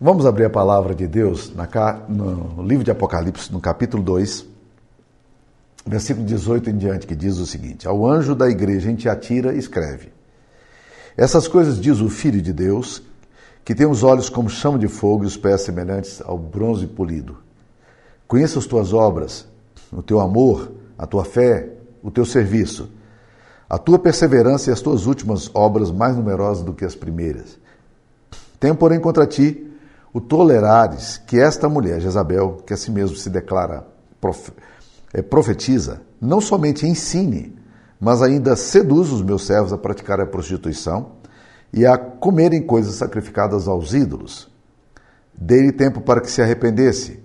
Vamos 0.00 0.26
abrir 0.26 0.44
a 0.44 0.50
palavra 0.50 0.94
de 0.94 1.08
Deus 1.08 1.52
no 2.08 2.62
livro 2.62 2.84
de 2.84 2.90
Apocalipse, 2.92 3.52
no 3.52 3.58
capítulo 3.58 4.00
2, 4.00 4.46
versículo 5.84 6.24
18 6.24 6.70
em 6.70 6.78
diante, 6.78 7.04
que 7.04 7.16
diz 7.16 7.36
o 7.38 7.44
seguinte: 7.44 7.88
Ao 7.88 8.06
anjo 8.06 8.32
da 8.36 8.48
igreja 8.48 8.92
em 8.92 8.94
Tiatira, 8.94 9.52
escreve: 9.54 10.12
Essas 11.16 11.48
coisas 11.48 11.80
diz 11.80 11.98
o 12.00 12.08
Filho 12.08 12.40
de 12.40 12.52
Deus, 12.52 13.02
que 13.64 13.74
tem 13.74 13.88
os 13.88 14.04
olhos 14.04 14.28
como 14.28 14.48
chama 14.48 14.78
de 14.78 14.86
fogo 14.86 15.24
e 15.24 15.26
os 15.26 15.36
pés 15.36 15.62
semelhantes 15.62 16.22
ao 16.24 16.38
bronze 16.38 16.86
polido. 16.86 17.36
Conheça 18.28 18.60
as 18.60 18.66
tuas 18.66 18.92
obras, 18.92 19.48
o 19.92 20.00
teu 20.00 20.20
amor, 20.20 20.70
a 20.96 21.08
tua 21.08 21.24
fé, 21.24 21.70
o 22.04 22.10
teu 22.12 22.24
serviço, 22.24 22.88
a 23.68 23.76
tua 23.78 23.98
perseverança 23.98 24.70
e 24.70 24.72
as 24.72 24.80
tuas 24.80 25.06
últimas 25.06 25.50
obras 25.52 25.90
mais 25.90 26.14
numerosas 26.14 26.62
do 26.62 26.72
que 26.72 26.84
as 26.84 26.94
primeiras. 26.94 27.58
Tenho, 28.60 28.76
porém, 28.76 29.00
contra 29.00 29.26
ti 29.26 29.67
o 30.18 30.20
tolerares 30.20 31.16
que 31.16 31.40
esta 31.40 31.68
mulher, 31.68 32.00
Jezabel, 32.00 32.58
que 32.66 32.74
a 32.74 32.76
si 32.76 32.90
mesmo 32.90 33.16
se 33.16 33.30
declara 33.30 33.86
prof, 34.20 34.52
é, 35.14 35.22
profetiza, 35.22 36.02
não 36.20 36.40
somente 36.40 36.84
ensine, 36.86 37.56
mas 38.00 38.20
ainda 38.20 38.56
seduz 38.56 39.12
os 39.12 39.22
meus 39.22 39.46
servos 39.46 39.72
a 39.72 39.78
praticar 39.78 40.20
a 40.20 40.26
prostituição 40.26 41.12
e 41.72 41.86
a 41.86 41.96
comerem 41.96 42.60
coisas 42.60 42.96
sacrificadas 42.96 43.68
aos 43.68 43.94
ídolos. 43.94 44.50
Dei-lhe 45.32 45.70
tempo 45.70 46.00
para 46.00 46.20
que 46.20 46.30
se 46.30 46.42
arrependesse. 46.42 47.22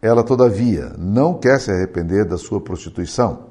Ela, 0.00 0.24
todavia, 0.24 0.94
não 0.96 1.34
quer 1.34 1.60
se 1.60 1.70
arrepender 1.70 2.24
da 2.24 2.38
sua 2.38 2.58
prostituição. 2.58 3.50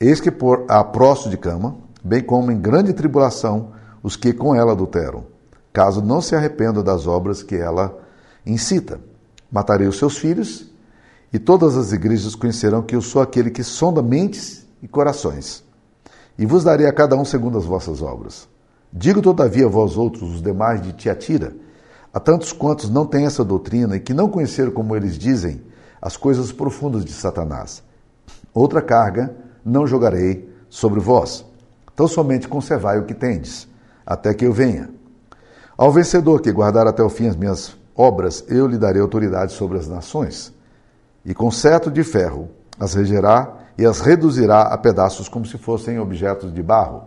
Eis 0.00 0.18
que 0.18 0.30
por 0.30 0.64
a 0.66 0.82
próximo 0.82 1.30
de 1.30 1.36
cama, 1.36 1.76
bem 2.02 2.22
como 2.22 2.50
em 2.50 2.58
grande 2.58 2.94
tribulação, 2.94 3.72
os 4.02 4.16
que 4.16 4.32
com 4.32 4.54
ela 4.54 4.72
adulteram 4.72 5.37
caso 5.72 6.02
não 6.02 6.20
se 6.20 6.34
arrependa 6.34 6.82
das 6.82 7.06
obras 7.06 7.42
que 7.42 7.56
ela 7.56 7.98
incita. 8.44 9.00
Matarei 9.50 9.86
os 9.86 9.98
seus 9.98 10.18
filhos, 10.18 10.70
e 11.32 11.38
todas 11.38 11.76
as 11.76 11.92
igrejas 11.92 12.34
conhecerão 12.34 12.82
que 12.82 12.96
eu 12.96 13.02
sou 13.02 13.20
aquele 13.20 13.50
que 13.50 13.62
sonda 13.62 14.02
mentes 14.02 14.66
e 14.82 14.88
corações. 14.88 15.62
E 16.38 16.46
vos 16.46 16.64
darei 16.64 16.86
a 16.86 16.92
cada 16.92 17.16
um 17.16 17.24
segundo 17.24 17.58
as 17.58 17.64
vossas 17.64 18.00
obras. 18.00 18.48
Digo, 18.92 19.20
todavia, 19.20 19.66
a 19.66 19.68
vós 19.68 19.96
outros, 19.96 20.36
os 20.36 20.42
demais 20.42 20.80
de 20.80 20.92
Tiatira, 20.92 21.54
a 22.12 22.18
tantos 22.18 22.52
quantos 22.52 22.88
não 22.88 23.04
têm 23.04 23.26
essa 23.26 23.44
doutrina 23.44 23.96
e 23.96 24.00
que 24.00 24.14
não 24.14 24.28
conheceram, 24.28 24.70
como 24.70 24.96
eles 24.96 25.18
dizem, 25.18 25.62
as 26.00 26.16
coisas 26.16 26.52
profundas 26.52 27.04
de 27.04 27.12
Satanás. 27.12 27.82
Outra 28.54 28.80
carga 28.80 29.34
não 29.64 29.86
jogarei 29.86 30.48
sobre 30.70 31.00
vós. 31.00 31.44
Então 31.92 32.08
somente 32.08 32.48
conservai 32.48 32.98
o 32.98 33.04
que 33.04 33.14
tendes, 33.14 33.68
até 34.06 34.32
que 34.32 34.46
eu 34.46 34.52
venha. 34.52 34.88
Ao 35.78 35.92
vencedor 35.92 36.42
que 36.42 36.50
guardar 36.50 36.88
até 36.88 37.04
o 37.04 37.08
fim 37.08 37.28
as 37.28 37.36
minhas 37.36 37.76
obras, 37.94 38.44
eu 38.48 38.66
lhe 38.66 38.76
darei 38.76 39.00
autoridade 39.00 39.52
sobre 39.52 39.78
as 39.78 39.86
nações. 39.86 40.52
E 41.24 41.32
com 41.32 41.52
cetro 41.52 41.88
de 41.88 42.02
ferro 42.02 42.48
as 42.80 42.94
regerá 42.94 43.58
e 43.78 43.86
as 43.86 44.00
reduzirá 44.00 44.62
a 44.62 44.76
pedaços 44.76 45.28
como 45.28 45.46
se 45.46 45.56
fossem 45.56 46.00
objetos 46.00 46.52
de 46.52 46.64
barro. 46.64 47.04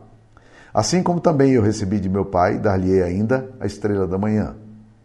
Assim 0.73 1.03
como 1.03 1.19
também 1.19 1.51
eu 1.51 1.61
recebi 1.61 1.99
de 1.99 2.07
meu 2.07 2.23
Pai, 2.23 2.57
dar-lhe-ei 2.57 3.03
ainda 3.03 3.49
a 3.59 3.65
estrela 3.65 4.07
da 4.07 4.17
manhã. 4.17 4.55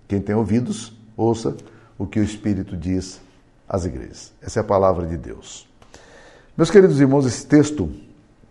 Quem 0.07 0.21
tem 0.21 0.37
ouvidos, 0.37 0.97
ouça 1.17 1.57
o 1.99 2.07
que 2.07 2.21
o 2.21 2.23
Espírito 2.23 2.77
diz 2.77 3.21
às 3.69 3.85
igrejas. 3.85 4.33
Essa 4.41 4.61
é 4.61 4.63
a 4.63 4.65
palavra 4.65 5.07
de 5.07 5.17
Deus. 5.17 5.69
Meus 6.57 6.71
queridos 6.71 7.01
irmãos, 7.01 7.27
esse 7.27 7.45
texto 7.45 7.91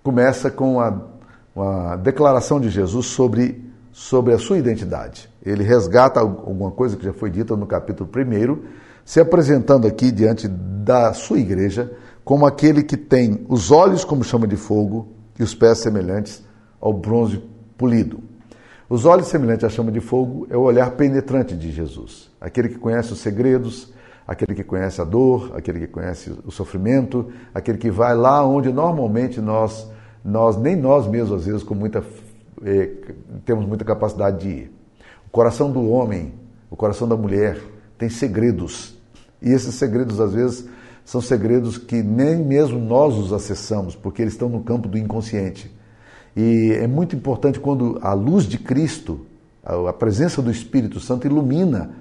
começa 0.04 0.52
com 0.52 0.82
a, 0.82 0.94
uma 1.56 1.96
declaração 1.96 2.60
de 2.60 2.70
Jesus 2.70 3.06
sobre 3.06 3.64
sobre 3.96 4.34
a 4.34 4.38
sua 4.38 4.58
identidade. 4.58 5.30
Ele 5.42 5.64
resgata 5.64 6.20
alguma 6.20 6.70
coisa 6.70 6.98
que 6.98 7.06
já 7.06 7.14
foi 7.14 7.30
dita 7.30 7.56
no 7.56 7.66
capítulo 7.66 8.10
1, 8.14 8.60
se 9.06 9.22
apresentando 9.22 9.88
aqui 9.88 10.12
diante 10.12 10.50
da 10.50 11.14
sua 11.14 11.40
igreja 11.40 11.94
como 12.22 12.46
aquele 12.46 12.84
que 12.84 12.98
tem 12.98 13.46
os 13.48 13.72
olhos 13.72 14.04
como 14.04 14.22
chama 14.22 14.46
de 14.46 14.58
fogo 14.58 15.14
e 15.40 15.44
os 15.44 15.56
pés 15.56 15.78
semelhantes 15.78 16.44
ao 16.82 16.92
bronze 16.92 17.42
polido. 17.78 18.20
Os 18.90 19.06
olhos 19.06 19.28
semelhantes 19.28 19.64
à 19.64 19.70
chama 19.70 19.94
de 19.94 20.02
fogo 20.02 20.46
é 20.50 20.58
o 20.58 20.62
olhar 20.62 20.92
penetrante 20.92 21.56
de 21.56 21.72
Jesus, 21.72 22.30
aquele 22.42 22.68
que 22.68 22.78
conhece 22.78 23.14
os 23.14 23.20
segredos, 23.20 23.94
aquele 24.28 24.54
que 24.54 24.64
conhece 24.66 25.00
a 25.00 25.06
dor, 25.06 25.54
aquele 25.56 25.80
que 25.80 25.88
conhece 25.88 26.38
o 26.46 26.52
sofrimento, 26.52 27.32
aquele 27.54 27.78
que 27.78 27.90
vai 27.90 28.14
lá 28.14 28.46
onde 28.46 28.74
normalmente 28.74 29.40
nós, 29.40 29.90
nós 30.22 30.58
nem 30.58 30.76
nós 30.76 31.08
mesmos 31.08 31.40
às 31.40 31.46
vezes 31.46 31.64
com 31.64 31.74
muita 31.74 32.04
temos 33.44 33.66
muita 33.66 33.84
capacidade 33.84 34.40
de 34.40 34.50
ir. 34.50 34.72
O 35.28 35.30
coração 35.30 35.72
do 35.72 35.90
homem, 35.90 36.34
o 36.70 36.76
coração 36.76 37.08
da 37.08 37.18
mulher 37.18 37.60
tem 37.98 38.10
segredos. 38.10 38.96
E 39.42 39.52
esses 39.52 39.76
segredos, 39.76 40.20
às 40.20 40.34
vezes, 40.34 40.68
são 41.04 41.22
segredos 41.22 41.78
que 41.78 42.02
nem 42.02 42.38
mesmo 42.38 42.80
nós 42.80 43.16
os 43.16 43.32
acessamos, 43.32 43.96
porque 43.96 44.22
eles 44.22 44.34
estão 44.34 44.50
no 44.50 44.64
campo 44.64 44.88
do 44.88 44.98
inconsciente. 44.98 45.72
E 46.36 46.72
é 46.74 46.88
muito 46.88 47.16
importante 47.16 47.60
quando 47.60 48.00
a 48.02 48.14
luz 48.14 48.46
de 48.46 48.58
Cristo, 48.58 49.26
a 49.64 49.94
presença 49.94 50.42
do 50.42 50.52
Espírito 50.52 51.00
Santo 51.00 51.28
ilumina 51.28 51.92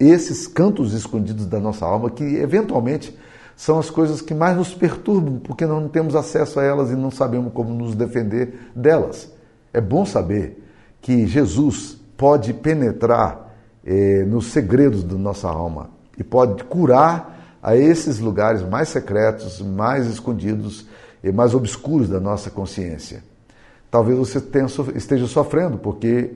esses 0.00 0.46
cantos 0.46 0.92
escondidos 0.92 1.46
da 1.46 1.60
nossa 1.60 1.86
alma, 1.86 2.10
que 2.10 2.24
eventualmente 2.24 3.16
são 3.56 3.78
as 3.78 3.88
coisas 3.88 4.20
que 4.20 4.34
mais 4.34 4.56
nos 4.56 4.74
perturbam, 4.74 5.38
porque 5.38 5.64
não 5.64 5.88
temos 5.88 6.16
acesso 6.16 6.58
a 6.58 6.64
elas 6.64 6.90
e 6.90 6.96
não 6.96 7.10
sabemos 7.10 7.52
como 7.52 7.72
nos 7.72 7.94
defender 7.94 8.70
delas. 8.74 9.32
É 9.74 9.80
bom 9.80 10.06
saber 10.06 10.64
que 11.02 11.26
Jesus 11.26 11.98
pode 12.16 12.54
penetrar 12.54 13.52
eh, 13.84 14.24
nos 14.24 14.46
segredos 14.46 15.02
da 15.02 15.16
nossa 15.16 15.48
alma 15.48 15.90
e 16.16 16.22
pode 16.22 16.62
curar 16.64 17.58
a 17.60 17.76
esses 17.76 18.20
lugares 18.20 18.62
mais 18.62 18.88
secretos, 18.88 19.60
mais 19.60 20.06
escondidos 20.06 20.86
e 21.24 21.32
mais 21.32 21.54
obscuros 21.54 22.08
da 22.08 22.20
nossa 22.20 22.50
consciência. 22.50 23.22
Talvez 23.90 24.16
você 24.16 24.40
tenha, 24.40 24.66
esteja 24.94 25.26
sofrendo 25.26 25.76
porque 25.76 26.30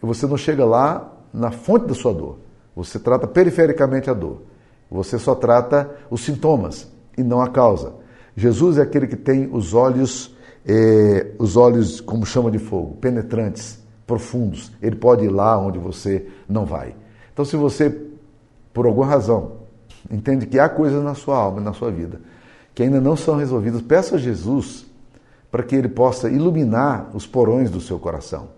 você 0.00 0.26
não 0.26 0.36
chega 0.36 0.64
lá 0.64 1.12
na 1.32 1.50
fonte 1.50 1.86
da 1.86 1.94
sua 1.94 2.14
dor. 2.14 2.38
Você 2.74 2.98
trata 2.98 3.26
perifericamente 3.26 4.08
a 4.08 4.14
dor. 4.14 4.42
Você 4.90 5.18
só 5.18 5.34
trata 5.34 5.90
os 6.10 6.22
sintomas 6.22 6.88
e 7.18 7.22
não 7.22 7.42
a 7.42 7.48
causa. 7.48 7.92
Jesus 8.34 8.78
é 8.78 8.82
aquele 8.82 9.06
que 9.06 9.16
tem 9.16 9.50
os 9.52 9.74
olhos 9.74 10.34
é, 10.66 11.32
os 11.38 11.56
olhos, 11.56 12.00
como 12.00 12.26
chama 12.26 12.50
de 12.50 12.58
fogo, 12.58 12.96
penetrantes, 12.96 13.78
profundos. 14.06 14.72
Ele 14.82 14.96
pode 14.96 15.24
ir 15.24 15.30
lá 15.30 15.58
onde 15.58 15.78
você 15.78 16.26
não 16.48 16.64
vai. 16.64 16.94
Então, 17.32 17.44
se 17.44 17.56
você, 17.56 17.94
por 18.72 18.86
alguma 18.86 19.06
razão, 19.06 19.52
entende 20.10 20.46
que 20.46 20.58
há 20.58 20.68
coisas 20.68 21.02
na 21.02 21.14
sua 21.14 21.36
alma 21.36 21.60
na 21.60 21.72
sua 21.72 21.90
vida 21.90 22.20
que 22.78 22.84
ainda 22.84 23.00
não 23.00 23.16
são 23.16 23.34
resolvidas, 23.34 23.82
peça 23.82 24.14
a 24.14 24.18
Jesus 24.20 24.86
para 25.50 25.64
que 25.64 25.74
ele 25.74 25.88
possa 25.88 26.30
iluminar 26.30 27.10
os 27.12 27.26
porões 27.26 27.72
do 27.72 27.80
seu 27.80 27.98
coração. 27.98 28.50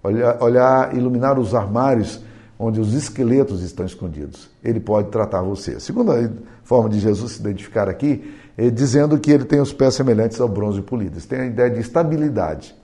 Olhar, 0.00 0.40
olhar, 0.40 0.96
iluminar 0.96 1.40
os 1.40 1.56
armários 1.56 2.22
onde 2.56 2.80
os 2.80 2.94
esqueletos 2.94 3.60
estão 3.64 3.84
escondidos. 3.84 4.48
Ele 4.62 4.78
pode 4.78 5.08
tratar 5.08 5.42
você. 5.42 5.72
A 5.72 5.80
segunda 5.80 6.32
forma 6.62 6.88
de 6.88 7.00
Jesus 7.00 7.32
se 7.32 7.40
identificar 7.40 7.88
aqui 7.88 8.32
dizendo 8.70 9.18
que 9.18 9.30
ele 9.30 9.44
tem 9.44 9.60
os 9.60 9.72
pés 9.72 9.94
semelhantes 9.94 10.40
ao 10.40 10.48
bronze 10.48 10.82
polido. 10.82 11.16
Isso 11.16 11.28
tem 11.28 11.40
a 11.40 11.46
ideia 11.46 11.70
de 11.70 11.80
estabilidade. 11.80 12.74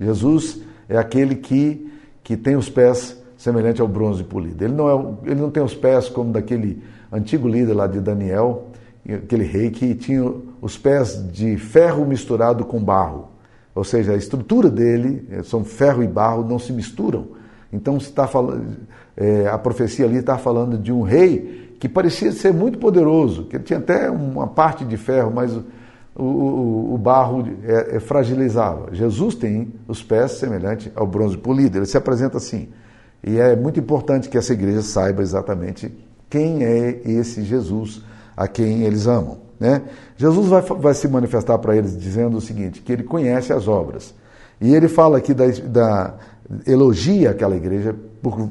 Jesus 0.00 0.60
é 0.88 0.96
aquele 0.96 1.34
que, 1.34 1.92
que 2.22 2.36
tem 2.36 2.56
os 2.56 2.70
pés 2.70 3.22
semelhantes 3.36 3.80
ao 3.80 3.88
bronze 3.88 4.24
polido. 4.24 4.64
Ele 4.64 4.74
não, 4.74 4.88
é, 4.88 5.30
ele 5.30 5.40
não 5.40 5.50
tem 5.50 5.62
os 5.62 5.74
pés 5.74 6.08
como 6.08 6.32
daquele 6.32 6.82
antigo 7.12 7.46
líder 7.46 7.74
lá 7.74 7.86
de 7.86 8.00
Daniel, 8.00 8.68
aquele 9.06 9.44
rei 9.44 9.70
que 9.70 9.94
tinha 9.94 10.32
os 10.60 10.78
pés 10.78 11.22
de 11.30 11.58
ferro 11.58 12.06
misturado 12.06 12.64
com 12.64 12.82
barro. 12.82 13.28
Ou 13.74 13.84
seja, 13.84 14.12
a 14.12 14.16
estrutura 14.16 14.70
dele, 14.70 15.26
eh, 15.30 15.42
são 15.42 15.64
ferro 15.64 16.02
e 16.02 16.06
barro, 16.06 16.44
não 16.44 16.58
se 16.58 16.72
misturam. 16.72 17.26
Então 17.74 17.96
está 17.96 18.28
falando, 18.28 18.76
é, 19.16 19.48
a 19.48 19.58
profecia 19.58 20.06
ali 20.06 20.18
está 20.18 20.38
falando 20.38 20.78
de 20.78 20.92
um 20.92 21.02
rei 21.02 21.76
que 21.80 21.88
parecia 21.88 22.30
ser 22.30 22.52
muito 22.52 22.78
poderoso, 22.78 23.44
que 23.44 23.56
ele 23.56 23.64
tinha 23.64 23.80
até 23.80 24.08
uma 24.08 24.46
parte 24.46 24.84
de 24.84 24.96
ferro, 24.96 25.32
mas 25.34 25.52
o, 26.14 26.22
o, 26.22 26.94
o 26.94 26.98
barro 26.98 27.44
é, 27.64 27.96
é 27.96 28.00
fragilizava. 28.00 28.94
Jesus 28.94 29.34
tem 29.34 29.74
os 29.88 30.02
pés 30.02 30.32
semelhantes 30.32 30.90
ao 30.94 31.04
bronze 31.04 31.36
polido, 31.36 31.78
ele 31.78 31.86
se 31.86 31.96
apresenta 31.96 32.36
assim. 32.36 32.68
E 33.22 33.38
é 33.38 33.56
muito 33.56 33.80
importante 33.80 34.28
que 34.28 34.38
essa 34.38 34.52
igreja 34.52 34.82
saiba 34.82 35.20
exatamente 35.20 35.92
quem 36.30 36.64
é 36.64 37.00
esse 37.04 37.42
Jesus 37.42 38.02
a 38.36 38.46
quem 38.46 38.82
eles 38.82 39.06
amam. 39.06 39.38
Né? 39.58 39.82
Jesus 40.16 40.46
vai, 40.46 40.62
vai 40.62 40.94
se 40.94 41.08
manifestar 41.08 41.58
para 41.58 41.76
eles 41.76 41.98
dizendo 41.98 42.36
o 42.36 42.40
seguinte: 42.40 42.82
que 42.82 42.92
ele 42.92 43.02
conhece 43.02 43.52
as 43.52 43.66
obras. 43.66 44.14
E 44.60 44.74
ele 44.74 44.88
fala 44.88 45.18
aqui 45.18 45.34
da, 45.34 45.46
da 45.46 46.14
elogia 46.66 47.30
aquela 47.30 47.56
igreja 47.56 47.94
por, 48.22 48.50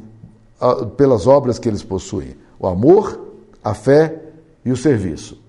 pelas 0.98 1.28
obras 1.28 1.60
que 1.60 1.68
eles 1.68 1.84
possuem: 1.84 2.36
o 2.60 2.68
amor, 2.68 3.34
a 3.64 3.74
fé 3.74 4.22
e 4.66 4.72
o 4.72 4.78
serviço. 4.78 5.42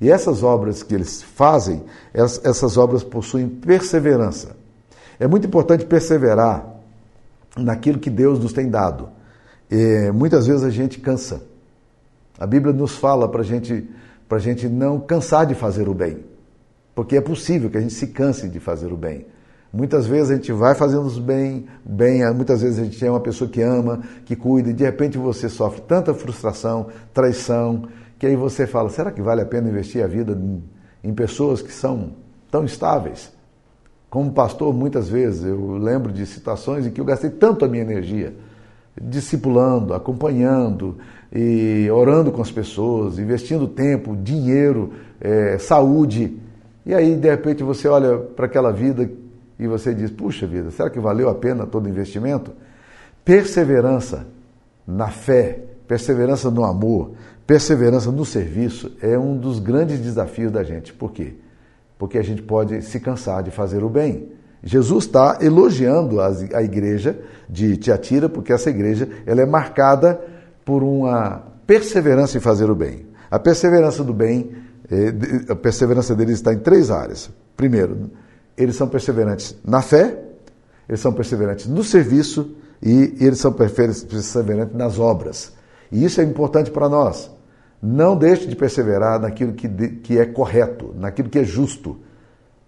E 0.00 0.10
essas 0.10 0.42
obras 0.42 0.82
que 0.82 0.94
eles 0.94 1.22
fazem, 1.22 1.82
essas 2.14 2.78
obras 2.78 3.04
possuem 3.04 3.48
perseverança. 3.48 4.56
É 5.18 5.26
muito 5.26 5.46
importante 5.46 5.84
perseverar 5.84 6.66
naquilo 7.56 7.98
que 7.98 8.08
Deus 8.08 8.38
nos 8.38 8.52
tem 8.52 8.70
dado. 8.70 9.10
é, 9.70 10.10
muitas 10.10 10.46
vezes 10.46 10.64
a 10.64 10.70
gente 10.70 10.98
cansa. 11.00 11.42
A 12.38 12.46
Bíblia 12.46 12.72
nos 12.72 12.96
fala 12.96 13.28
para 13.28 13.42
gente, 13.42 13.86
a 14.30 14.38
gente 14.38 14.66
não 14.66 14.98
cansar 14.98 15.44
de 15.44 15.54
fazer 15.54 15.88
o 15.88 15.94
bem, 15.94 16.24
porque 16.94 17.16
é 17.16 17.20
possível 17.20 17.68
que 17.68 17.76
a 17.76 17.80
gente 17.80 17.92
se 17.92 18.06
canse 18.06 18.48
de 18.48 18.58
fazer 18.58 18.90
o 18.90 18.96
bem. 18.96 19.26
Muitas 19.72 20.06
vezes 20.06 20.32
a 20.32 20.34
gente 20.34 20.50
vai 20.50 20.74
fazendo 20.74 21.02
os 21.02 21.18
bem, 21.18 21.66
bem, 21.84 22.28
muitas 22.34 22.60
vezes 22.60 22.80
a 22.80 22.84
gente 22.84 23.04
é 23.04 23.10
uma 23.10 23.20
pessoa 23.20 23.48
que 23.48 23.62
ama, 23.62 24.00
que 24.24 24.34
cuida, 24.34 24.70
e 24.70 24.72
de 24.72 24.82
repente 24.82 25.16
você 25.16 25.48
sofre 25.48 25.80
tanta 25.82 26.12
frustração, 26.12 26.88
traição, 27.14 27.84
que 28.18 28.26
aí 28.26 28.34
você 28.34 28.66
fala: 28.66 28.88
será 28.90 29.12
que 29.12 29.22
vale 29.22 29.42
a 29.42 29.46
pena 29.46 29.68
investir 29.68 30.02
a 30.02 30.08
vida 30.08 30.36
em, 31.04 31.14
pessoas 31.14 31.62
que 31.62 31.72
são 31.72 32.14
tão 32.50 32.64
estáveis? 32.64 33.32
Como 34.10 34.32
pastor, 34.32 34.74
muitas 34.74 35.08
vezes 35.08 35.44
eu 35.44 35.76
lembro 35.76 36.12
de 36.12 36.26
situações 36.26 36.84
em 36.84 36.90
que 36.90 37.00
eu 37.00 37.04
gastei 37.04 37.30
tanto 37.30 37.64
a 37.64 37.68
minha 37.68 37.84
energia 37.84 38.34
discipulando, 39.00 39.94
acompanhando 39.94 40.98
e 41.32 41.88
orando 41.92 42.32
com 42.32 42.42
as 42.42 42.50
pessoas, 42.50 43.20
investindo 43.20 43.68
tempo, 43.68 44.16
dinheiro, 44.16 44.92
é, 45.20 45.58
saúde. 45.58 46.36
E 46.84 46.92
aí, 46.92 47.14
de 47.14 47.30
repente, 47.30 47.62
você 47.62 47.86
olha 47.86 48.18
para 48.18 48.46
aquela 48.46 48.72
vida 48.72 49.08
e 49.60 49.68
você 49.68 49.94
diz: 49.94 50.10
puxa 50.10 50.46
vida, 50.46 50.70
será 50.70 50.88
que 50.88 50.98
valeu 50.98 51.28
a 51.28 51.34
pena 51.34 51.66
todo 51.66 51.88
investimento? 51.88 52.52
Perseverança 53.24 54.26
na 54.86 55.08
fé, 55.08 55.60
perseverança 55.86 56.50
no 56.50 56.64
amor, 56.64 57.12
perseverança 57.46 58.10
no 58.10 58.24
serviço 58.24 58.90
é 59.02 59.18
um 59.18 59.36
dos 59.36 59.58
grandes 59.58 60.00
desafios 60.00 60.50
da 60.50 60.64
gente. 60.64 60.94
Por 60.94 61.12
quê? 61.12 61.34
Porque 61.98 62.16
a 62.16 62.22
gente 62.22 62.42
pode 62.42 62.80
se 62.80 62.98
cansar 62.98 63.42
de 63.42 63.50
fazer 63.50 63.84
o 63.84 63.90
bem. 63.90 64.32
Jesus 64.62 65.04
está 65.04 65.38
elogiando 65.40 66.20
a 66.20 66.62
igreja 66.62 67.18
de 67.48 67.76
Tiatira, 67.76 68.28
porque 68.28 68.52
essa 68.52 68.70
igreja 68.70 69.08
ela 69.26 69.42
é 69.42 69.46
marcada 69.46 70.20
por 70.64 70.82
uma 70.82 71.42
perseverança 71.66 72.38
em 72.38 72.40
fazer 72.40 72.70
o 72.70 72.74
bem. 72.74 73.06
A 73.30 73.38
perseverança 73.38 74.02
do 74.02 74.12
bem, 74.12 74.50
eh, 74.90 75.14
a 75.52 75.56
perseverança 75.56 76.14
deles 76.14 76.34
está 76.34 76.52
em 76.52 76.58
três 76.58 76.90
áreas. 76.90 77.30
Primeiro, 77.56 78.10
eles 78.60 78.76
são 78.76 78.86
perseverantes 78.86 79.56
na 79.64 79.80
fé, 79.80 80.22
eles 80.88 81.00
são 81.00 81.12
perseverantes 81.12 81.66
no 81.66 81.82
serviço 81.82 82.54
e 82.82 83.16
eles 83.20 83.38
são 83.38 83.52
perseverantes 83.52 84.74
nas 84.74 84.98
obras. 84.98 85.52
E 85.90 86.04
isso 86.04 86.20
é 86.20 86.24
importante 86.24 86.70
para 86.70 86.88
nós. 86.88 87.30
Não 87.82 88.14
deixe 88.14 88.46
de 88.46 88.54
perseverar 88.54 89.18
naquilo 89.18 89.54
que, 89.54 89.68
que 89.68 90.18
é 90.18 90.26
correto, 90.26 90.94
naquilo 90.96 91.30
que 91.30 91.38
é 91.38 91.44
justo. 91.44 91.98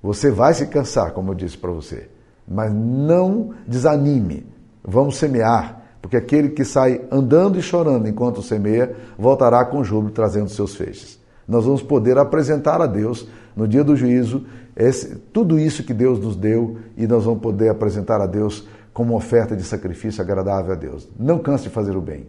Você 0.03 0.31
vai 0.31 0.55
se 0.55 0.67
cansar, 0.67 1.12
como 1.12 1.33
eu 1.33 1.35
disse 1.35 1.59
para 1.59 1.71
você, 1.71 2.09
mas 2.49 2.73
não 2.73 3.50
desanime. 3.67 4.47
Vamos 4.83 5.17
semear, 5.17 5.83
porque 6.00 6.17
aquele 6.17 6.49
que 6.50 6.65
sai 6.65 7.03
andando 7.11 7.59
e 7.59 7.62
chorando 7.62 8.09
enquanto 8.09 8.43
semeia, 8.43 8.97
voltará 9.19 9.65
com 9.65 9.85
júbilo 9.85 10.11
trazendo 10.12 10.49
seus 10.49 10.75
feixes. 10.75 11.22
Nós 11.47 11.65
vamos 11.65 11.83
poder 11.83 12.19
apresentar 12.19 12.81
a 12.81 12.87
Deus 12.87 13.29
no 13.56 13.67
dia 13.69 13.85
do 13.85 13.97
juízo 13.97 14.44
esse, 14.77 15.17
tudo 15.33 15.59
isso 15.59 15.85
que 15.85 15.93
Deus 15.93 16.19
nos 16.19 16.35
deu 16.35 16.79
e 16.97 17.06
nós 17.06 17.25
vamos 17.25 17.43
poder 17.43 17.69
apresentar 17.69 18.21
a 18.21 18.27
Deus 18.27 18.67
como 18.93 19.15
oferta 19.15 19.55
de 19.55 19.62
sacrifício 19.62 20.23
agradável 20.23 20.73
a 20.73 20.77
Deus. 20.77 21.09
Não 21.19 21.39
canse 21.39 21.65
de 21.65 21.71
fazer 21.71 21.97
o 21.97 22.00
bem. 22.00 22.27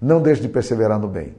Não 0.00 0.20
deixe 0.20 0.40
de 0.42 0.48
perseverar 0.48 0.98
no 0.98 1.08
bem. 1.08 1.34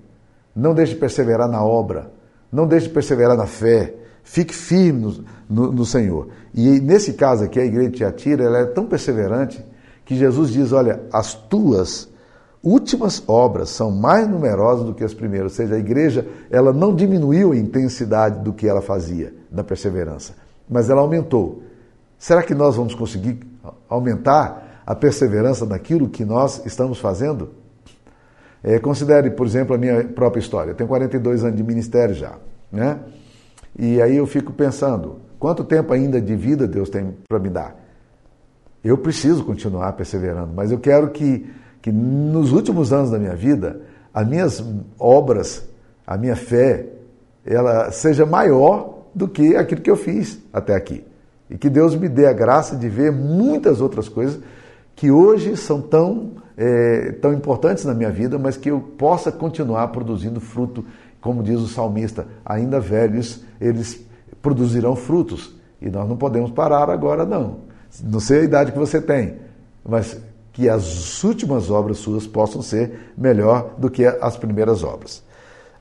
Não 0.55 0.73
deixe 0.73 0.93
de 0.93 0.99
perseverar 0.99 1.47
na 1.47 1.63
obra. 1.63 2.11
Não 2.51 2.67
deixe 2.67 2.87
de 2.87 2.93
perseverar 2.93 3.37
na 3.37 3.45
fé. 3.45 3.93
Fique 4.23 4.53
firme 4.53 5.01
no, 5.01 5.25
no, 5.49 5.71
no 5.71 5.85
Senhor. 5.85 6.29
E 6.53 6.79
nesse 6.79 7.13
caso 7.13 7.43
aqui, 7.43 7.59
a 7.59 7.65
igreja 7.65 7.89
de 7.89 7.97
Tiatira 7.97 8.43
ela 8.43 8.59
é 8.59 8.65
tão 8.65 8.85
perseverante 8.85 9.63
que 10.05 10.15
Jesus 10.15 10.51
diz: 10.51 10.71
Olha, 10.71 11.01
as 11.11 11.33
tuas 11.33 12.09
últimas 12.63 13.23
obras 13.27 13.69
são 13.69 13.91
mais 13.91 14.27
numerosas 14.27 14.85
do 14.85 14.93
que 14.93 15.03
as 15.03 15.13
primeiras. 15.13 15.53
Ou 15.53 15.55
seja, 15.55 15.75
a 15.75 15.79
igreja 15.79 16.27
ela 16.49 16.73
não 16.73 16.95
diminuiu 16.95 17.51
a 17.51 17.55
intensidade 17.55 18.43
do 18.43 18.53
que 18.53 18.67
ela 18.67 18.81
fazia 18.81 19.33
da 19.49 19.63
perseverança, 19.63 20.33
mas 20.69 20.89
ela 20.89 21.01
aumentou. 21.01 21.63
Será 22.17 22.41
que 22.41 22.55
nós 22.55 22.75
vamos 22.75 22.95
conseguir 22.95 23.39
aumentar 23.87 24.81
a 24.85 24.95
perseverança 24.95 25.65
naquilo 25.65 26.09
que 26.09 26.25
nós 26.25 26.65
estamos 26.65 26.99
fazendo? 26.99 27.51
É, 28.63 28.79
considere, 28.79 29.29
por 29.31 29.45
exemplo, 29.45 29.75
a 29.75 29.77
minha 29.77 30.03
própria 30.03 30.39
história. 30.39 30.71
Eu 30.71 30.75
tenho 30.75 30.87
42 30.87 31.43
anos 31.43 31.55
de 31.55 31.63
ministério 31.63 32.15
já, 32.15 32.37
né? 32.71 32.99
E 33.77 34.01
aí 34.01 34.17
eu 34.17 34.25
fico 34.25 34.51
pensando, 34.51 35.19
quanto 35.37 35.63
tempo 35.63 35.93
ainda 35.93 36.19
de 36.19 36.35
vida 36.35 36.67
Deus 36.67 36.89
tem 36.89 37.15
para 37.29 37.37
me 37.37 37.49
dar? 37.49 37.75
Eu 38.83 38.97
preciso 38.97 39.43
continuar 39.43 39.93
perseverando, 39.93 40.53
mas 40.55 40.71
eu 40.71 40.79
quero 40.79 41.09
que, 41.09 41.45
que 41.81 41.91
nos 41.91 42.51
últimos 42.51 42.91
anos 42.91 43.11
da 43.11 43.19
minha 43.19 43.35
vida, 43.35 43.81
as 44.13 44.27
minhas 44.27 44.63
obras, 44.99 45.67
a 46.05 46.17
minha 46.17 46.35
fé, 46.35 46.85
ela 47.45 47.91
seja 47.91 48.25
maior 48.25 49.03
do 49.13 49.27
que 49.27 49.55
aquilo 49.55 49.81
que 49.81 49.89
eu 49.89 49.95
fiz 49.95 50.39
até 50.51 50.75
aqui. 50.75 51.03
E 51.49 51.57
que 51.57 51.69
Deus 51.69 51.95
me 51.95 52.09
dê 52.09 52.27
a 52.27 52.33
graça 52.33 52.75
de 52.75 52.89
ver 52.89 53.11
muitas 53.11 53.79
outras 53.79 54.09
coisas 54.09 54.39
que 54.95 55.11
hoje 55.11 55.55
são 55.55 55.81
tão, 55.81 56.31
é, 56.57 57.11
tão 57.21 57.31
importantes 57.31 57.85
na 57.85 57.93
minha 57.93 58.09
vida, 58.09 58.37
mas 58.37 58.57
que 58.57 58.69
eu 58.69 58.79
possa 58.79 59.31
continuar 59.31 59.87
produzindo 59.89 60.39
fruto, 60.39 60.83
como 61.21 61.43
diz 61.43 61.59
o 61.59 61.67
salmista, 61.67 62.25
ainda 62.45 62.79
velhos, 62.79 63.43
eles 63.61 64.03
produzirão 64.41 64.95
frutos. 64.95 65.55
E 65.81 65.89
nós 65.89 66.09
não 66.09 66.17
podemos 66.17 66.51
parar 66.51 66.89
agora, 66.89 67.25
não. 67.25 67.59
Não 68.03 68.19
sei 68.19 68.41
a 68.41 68.43
idade 68.43 68.71
que 68.71 68.77
você 68.77 68.99
tem, 68.99 69.35
mas 69.87 70.19
que 70.57 70.67
as 70.67 71.23
últimas 71.23 71.69
obras 71.69 71.99
suas 71.99 72.25
possam 72.25 72.63
ser 72.63 73.11
melhor 73.15 73.75
do 73.77 73.91
que 73.91 74.03
as 74.03 74.35
primeiras 74.35 74.83
obras. 74.83 75.21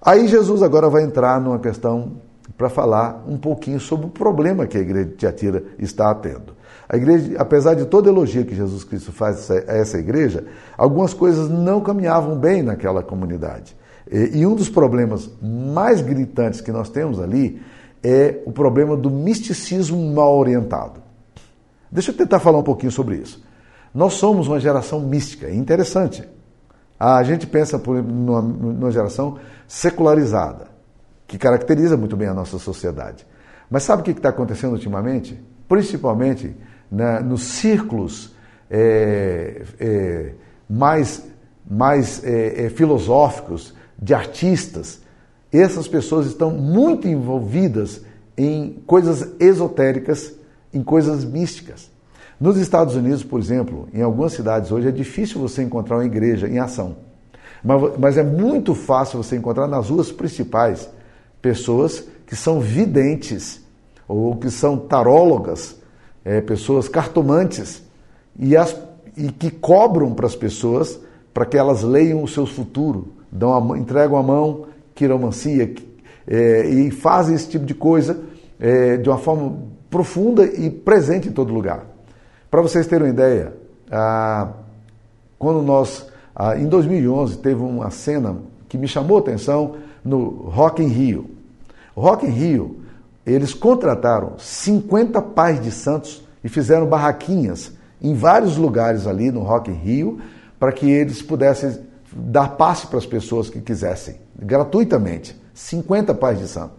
Aí 0.02 0.28
Jesus 0.28 0.62
agora 0.62 0.90
vai 0.90 1.02
entrar 1.02 1.40
numa 1.40 1.58
questão 1.58 2.20
para 2.58 2.69
falar 2.69 3.25
um 3.26 3.38
pouquinho 3.38 3.81
sobre 3.81 4.05
o 4.05 4.11
problema 4.11 4.67
que 4.67 4.76
a 4.76 4.81
igreja 4.82 5.06
de 5.06 5.14
Tiatira 5.14 5.64
está 5.78 6.14
tendo. 6.14 6.55
A 6.87 6.94
igreja, 6.94 7.37
apesar 7.38 7.73
de 7.73 7.87
todo 7.87 8.11
elogio 8.11 8.44
que 8.44 8.55
Jesus 8.55 8.84
Cristo 8.84 9.12
faz 9.12 9.50
a 9.50 9.55
essa 9.55 9.96
igreja, 9.96 10.44
algumas 10.76 11.14
coisas 11.14 11.49
não 11.49 11.81
caminhavam 11.81 12.37
bem 12.37 12.62
naquela 12.62 13.02
comunidade. 13.02 13.75
E 14.12 14.44
um 14.44 14.55
dos 14.55 14.69
problemas 14.69 15.31
mais 15.40 16.02
gritantes 16.02 16.61
que 16.61 16.70
nós 16.70 16.90
temos 16.90 17.19
ali 17.19 17.62
é 18.05 18.43
o 18.44 18.52
problema 18.52 18.94
do 18.94 19.11
misticismo 19.11 19.99
mal 20.12 20.37
orientado. 20.37 21.00
Deixa 21.90 22.11
eu 22.11 22.14
tentar 22.14 22.40
falar 22.40 22.58
um 22.58 22.62
pouquinho 22.62 22.93
sobre 22.93 23.17
isso. 23.17 23.46
Nós 23.96 24.12
somos 24.12 24.46
uma 24.46 24.60
geração 24.60 25.00
mística, 25.00 25.46
é 25.46 25.54
interessante. 25.54 26.22
A 27.00 27.22
gente 27.22 27.46
pensa 27.46 27.78
por 27.78 28.02
numa, 28.02 28.43
numa 28.43 28.90
geração 28.90 29.38
secularizada 29.66 30.68
que 31.26 31.38
caracteriza 31.38 31.97
muito 31.97 32.14
bem 32.14 32.28
a 32.28 32.35
nossa 32.35 32.59
sociedade. 32.59 33.26
Mas 33.71 33.85
sabe 33.85 34.02
o 34.02 34.04
que 34.04 34.11
está 34.11 34.28
acontecendo 34.28 34.75
ultimamente? 34.75 35.42
Principalmente 35.66 36.54
né, 36.92 37.21
nos 37.21 37.44
círculos 37.44 38.35
é, 38.71 39.62
é, 39.80 40.32
mais, 40.68 41.26
mais 41.66 42.23
é, 42.23 42.66
é, 42.66 42.68
filosóficos, 42.68 43.75
de 43.99 44.12
artistas, 44.12 45.00
essas 45.50 45.88
pessoas 45.88 46.26
estão 46.26 46.50
muito 46.50 47.09
envolvidas 47.09 48.02
em 48.37 48.75
coisas 48.87 49.26
esotéricas, 49.40 50.35
em 50.71 50.82
coisas 50.82 51.25
místicas. 51.25 51.96
Nos 52.38 52.59
Estados 52.59 52.95
Unidos, 52.95 53.25
por 53.25 53.40
exemplo, 53.40 53.88
em 53.95 54.02
algumas 54.02 54.35
cidades 54.35 54.71
hoje 54.71 54.88
é 54.88 54.93
difícil 54.93 55.40
você 55.40 55.62
encontrar 55.62 55.97
uma 55.97 56.05
igreja 56.05 56.47
em 56.47 56.59
ação. 56.59 56.97
Mas, 57.64 57.99
mas 57.99 58.19
é 58.19 58.23
muito 58.23 58.75
fácil 58.75 59.23
você 59.23 59.37
encontrar 59.37 59.66
nas 59.66 59.88
ruas 59.88 60.12
principais 60.12 60.88
pessoas 61.40 62.05
que 62.26 62.37
são 62.37 62.61
videntes 62.61 63.64
ou 64.07 64.37
que 64.37 64.50
são 64.50 64.76
tarólogas, 64.76 65.76
é, 66.23 66.43
pessoas 66.43 66.88
cartomantes 66.88 67.83
e, 68.38 68.55
as, 68.55 68.76
e 69.16 69.33
que 69.33 69.50
cobram 69.50 70.12
para 70.12 70.26
as 70.26 70.37
pessoas 70.37 71.00
para 71.33 71.47
que 71.47 71.57
elas 71.57 71.83
leiam 71.83 72.23
o 72.23 72.28
seu 72.28 72.45
futuro, 72.45 73.14
dão 73.33 73.73
a, 73.73 73.78
entregam 73.78 74.19
a 74.19 74.23
mão, 74.23 74.66
quiromancia 74.95 75.75
é, 76.26 76.69
e 76.69 76.90
fazem 76.90 77.35
esse 77.35 77.49
tipo 77.49 77.64
de 77.64 77.75
coisa 77.75 78.21
é, 78.61 78.99
de 78.99 79.09
uma 79.09 79.19
forma 79.19 79.57
profunda 79.88 80.45
e 80.45 80.69
presente 80.69 81.28
em 81.28 81.33
todo 81.33 81.55
lugar. 81.55 81.96
Para 82.56 82.62
vocês 82.62 82.86
terem 82.86 83.08
uma 83.08 83.12
ideia, 83.12 83.52
ah, 83.92 84.48
quando 85.38 85.60
nós, 85.60 86.06
ah, 86.34 86.56
em 86.56 86.66
2011, 86.66 87.36
teve 87.36 87.60
uma 87.60 87.90
cena 87.90 88.38
que 88.66 88.78
me 88.78 88.88
chamou 88.88 89.18
a 89.18 89.20
atenção 89.20 89.76
no 90.02 90.48
Rock 90.48 90.82
in 90.82 90.86
Rio. 90.86 91.30
Rock 91.94 92.25
in 92.25 92.30
Rio, 92.30 92.80
eles 93.26 93.52
contrataram 93.52 94.38
50 94.38 95.20
pais 95.20 95.62
de 95.62 95.70
santos 95.70 96.26
e 96.42 96.48
fizeram 96.48 96.86
barraquinhas 96.86 97.72
em 98.00 98.14
vários 98.14 98.56
lugares 98.56 99.06
ali 99.06 99.30
no 99.30 99.42
Rock 99.42 99.70
in 99.70 99.75
Rio 99.75 100.20
para 100.58 100.72
que 100.72 100.90
eles 100.90 101.20
pudessem 101.20 101.78
dar 102.10 102.56
passe 102.56 102.86
para 102.86 102.96
as 102.96 103.04
pessoas 103.04 103.50
que 103.50 103.60
quisessem, 103.60 104.16
gratuitamente. 104.34 105.38
50 105.52 106.14
pais 106.14 106.38
de 106.38 106.48
santo. 106.48 106.72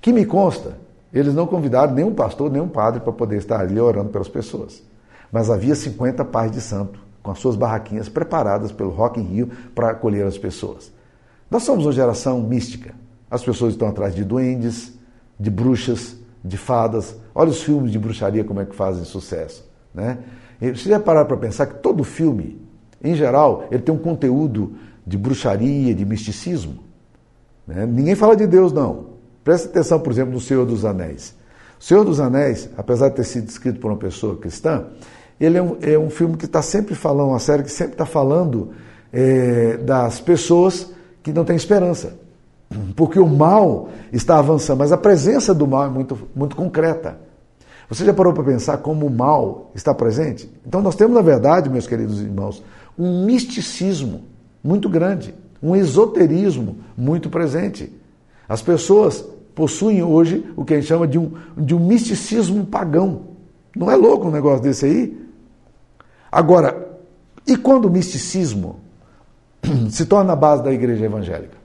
Que 0.00 0.14
me 0.14 0.24
consta, 0.24 0.78
eles 1.12 1.34
não 1.34 1.46
convidaram 1.46 1.92
nenhum 1.92 2.14
pastor, 2.14 2.50
nenhum 2.50 2.68
padre 2.68 3.00
para 3.00 3.12
poder 3.12 3.36
estar 3.36 3.60
ali 3.60 3.78
orando 3.78 4.08
pelas 4.08 4.26
pessoas. 4.26 4.88
Mas 5.30 5.50
havia 5.50 5.74
50 5.74 6.24
pais 6.24 6.50
de 6.50 6.60
santo 6.60 6.98
com 7.22 7.30
as 7.30 7.38
suas 7.38 7.56
barraquinhas 7.56 8.08
preparadas 8.08 8.72
pelo 8.72 8.90
Rock 8.90 9.20
in 9.20 9.24
Rio 9.24 9.50
para 9.74 9.90
acolher 9.90 10.26
as 10.26 10.38
pessoas. 10.38 10.92
Nós 11.50 11.62
somos 11.62 11.84
uma 11.84 11.92
geração 11.92 12.40
mística. 12.40 12.94
As 13.30 13.44
pessoas 13.44 13.74
estão 13.74 13.88
atrás 13.88 14.14
de 14.14 14.24
duendes, 14.24 14.92
de 15.38 15.50
bruxas, 15.50 16.16
de 16.44 16.56
fadas. 16.56 17.16
Olha 17.34 17.50
os 17.50 17.62
filmes 17.62 17.92
de 17.92 17.98
bruxaria 17.98 18.44
como 18.44 18.60
é 18.60 18.64
que 18.64 18.74
fazem 18.74 19.04
sucesso. 19.04 19.68
Né? 19.94 20.18
E 20.60 20.70
você 20.70 20.88
já 20.88 21.00
parar 21.00 21.24
para 21.24 21.36
pensar 21.36 21.66
que 21.66 21.74
todo 21.74 22.04
filme, 22.04 22.60
em 23.02 23.14
geral, 23.14 23.66
ele 23.70 23.82
tem 23.82 23.94
um 23.94 23.98
conteúdo 23.98 24.74
de 25.06 25.16
bruxaria, 25.16 25.94
de 25.94 26.04
misticismo. 26.04 26.78
Né? 27.66 27.86
Ninguém 27.86 28.14
fala 28.14 28.36
de 28.36 28.46
Deus, 28.46 28.72
não. 28.72 29.10
Presta 29.42 29.68
atenção, 29.68 30.00
por 30.00 30.12
exemplo, 30.12 30.32
no 30.32 30.40
Senhor 30.40 30.66
dos 30.66 30.84
Anéis. 30.84 31.34
O 31.78 31.82
Senhor 31.82 32.04
dos 32.04 32.20
Anéis, 32.20 32.68
apesar 32.76 33.08
de 33.08 33.16
ter 33.16 33.24
sido 33.24 33.48
escrito 33.48 33.80
por 33.80 33.90
uma 33.90 33.96
pessoa 33.96 34.36
cristã, 34.36 34.86
ele 35.40 35.56
é 35.56 35.62
um, 35.62 35.76
é 35.80 35.98
um 35.98 36.10
filme 36.10 36.36
que 36.36 36.44
está 36.44 36.60
sempre 36.60 36.94
falando, 36.94 37.30
uma 37.30 37.38
série 37.38 37.62
que 37.62 37.70
sempre 37.70 37.94
está 37.94 38.04
falando 38.04 38.72
é, 39.10 39.78
das 39.78 40.20
pessoas 40.20 40.92
que 41.22 41.32
não 41.32 41.44
têm 41.44 41.56
esperança. 41.56 42.18
Porque 42.94 43.18
o 43.18 43.26
mal 43.26 43.88
está 44.12 44.38
avançando, 44.38 44.78
mas 44.78 44.92
a 44.92 44.98
presença 44.98 45.54
do 45.54 45.66
mal 45.66 45.86
é 45.86 45.88
muito, 45.88 46.16
muito 46.36 46.54
concreta. 46.54 47.18
Você 47.88 48.04
já 48.04 48.14
parou 48.14 48.32
para 48.32 48.44
pensar 48.44 48.78
como 48.78 49.06
o 49.06 49.10
mal 49.10 49.72
está 49.74 49.92
presente? 49.92 50.48
Então 50.64 50.80
nós 50.80 50.94
temos, 50.94 51.14
na 51.14 51.22
verdade, 51.22 51.68
meus 51.68 51.88
queridos 51.88 52.20
irmãos, 52.20 52.62
um 52.96 53.24
misticismo 53.24 54.22
muito 54.62 54.88
grande, 54.88 55.34
um 55.60 55.74
esoterismo 55.74 56.76
muito 56.96 57.28
presente. 57.28 57.92
As 58.48 58.62
pessoas 58.62 59.24
possuem 59.54 60.02
hoje 60.02 60.44
o 60.54 60.64
que 60.64 60.74
a 60.74 60.76
gente 60.76 60.86
chama 60.86 61.08
de 61.08 61.18
um, 61.18 61.32
de 61.56 61.74
um 61.74 61.80
misticismo 61.80 62.64
pagão. 62.64 63.22
Não 63.74 63.90
é 63.90 63.96
louco 63.96 64.28
um 64.28 64.30
negócio 64.30 64.62
desse 64.62 64.86
aí? 64.86 65.29
Agora, 66.30 66.90
e 67.46 67.56
quando 67.56 67.86
o 67.86 67.90
misticismo 67.90 68.80
se 69.90 70.06
torna 70.06 70.32
a 70.32 70.36
base 70.36 70.62
da 70.62 70.72
igreja 70.72 71.04
evangélica? 71.04 71.56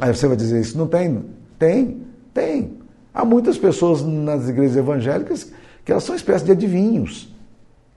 Aí 0.00 0.14
você 0.14 0.26
vai 0.26 0.36
dizer 0.36 0.60
isso, 0.60 0.78
não 0.78 0.86
tem? 0.86 1.24
Tem, 1.58 2.02
tem. 2.32 2.78
Há 3.12 3.24
muitas 3.24 3.58
pessoas 3.58 4.02
nas 4.02 4.48
igrejas 4.48 4.76
evangélicas 4.76 5.52
que 5.84 5.90
elas 5.90 6.04
são 6.04 6.14
espécies 6.14 6.44
de 6.44 6.52
adivinhos, 6.52 7.34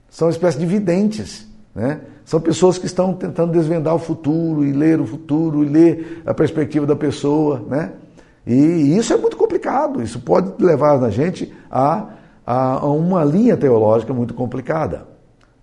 são 0.10 0.30
espécies 0.30 0.60
de 0.60 0.66
videntes, 0.66 1.48
né? 1.76 2.02
São 2.26 2.40
pessoas 2.40 2.78
que 2.78 2.86
estão 2.86 3.14
tentando 3.14 3.52
desvendar 3.52 3.94
o 3.94 4.00
futuro 4.00 4.66
e 4.66 4.72
ler 4.72 5.00
o 5.00 5.06
futuro 5.06 5.64
e 5.64 5.68
ler 5.68 6.22
a 6.26 6.34
perspectiva 6.34 6.86
da 6.86 6.96
pessoa, 6.96 7.66
né? 7.68 7.94
E 8.46 8.98
isso 8.98 9.14
é 9.14 9.18
muito 9.18 9.38
complicado, 9.38 10.02
isso 10.02 10.20
pode 10.20 10.54
levar 10.64 11.04
a 11.04 11.10
gente 11.10 11.54
a, 11.70 12.08
a 12.46 12.88
uma 12.88 13.24
linha 13.24 13.56
teológica 13.56 14.14
muito 14.14 14.34
complicada. 14.34 15.11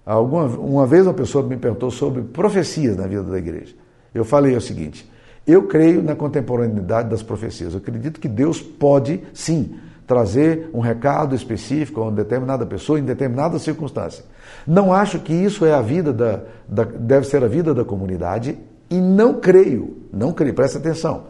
Alguma, 0.08 0.46
uma 0.46 0.86
vez 0.86 1.06
uma 1.06 1.12
pessoa 1.12 1.46
me 1.46 1.58
perguntou 1.58 1.90
sobre 1.90 2.22
profecias 2.22 2.96
na 2.96 3.06
vida 3.06 3.22
da 3.24 3.36
igreja. 3.36 3.74
Eu 4.14 4.24
falei 4.24 4.56
o 4.56 4.60
seguinte: 4.60 5.06
eu 5.46 5.64
creio 5.64 6.02
na 6.02 6.16
contemporaneidade 6.16 7.10
das 7.10 7.22
profecias. 7.22 7.74
Eu 7.74 7.78
acredito 7.78 8.18
que 8.18 8.26
Deus 8.26 8.58
pode, 8.58 9.20
sim, 9.34 9.74
trazer 10.06 10.70
um 10.72 10.80
recado 10.80 11.34
específico 11.34 12.00
a 12.00 12.04
uma 12.04 12.12
determinada 12.12 12.64
pessoa 12.64 12.98
em 12.98 13.04
determinada 13.04 13.58
circunstância. 13.58 14.24
Não 14.66 14.94
acho 14.94 15.18
que 15.18 15.34
isso 15.34 15.66
é 15.66 15.74
a 15.74 15.82
vida 15.82 16.10
da, 16.10 16.40
da, 16.66 16.84
deve 16.84 17.26
ser 17.26 17.44
a 17.44 17.46
vida 17.46 17.74
da 17.74 17.84
comunidade 17.84 18.56
e 18.88 18.98
não 18.98 19.34
creio, 19.34 19.98
não 20.10 20.32
creio, 20.32 20.54
presta 20.54 20.78
atenção, 20.78 21.24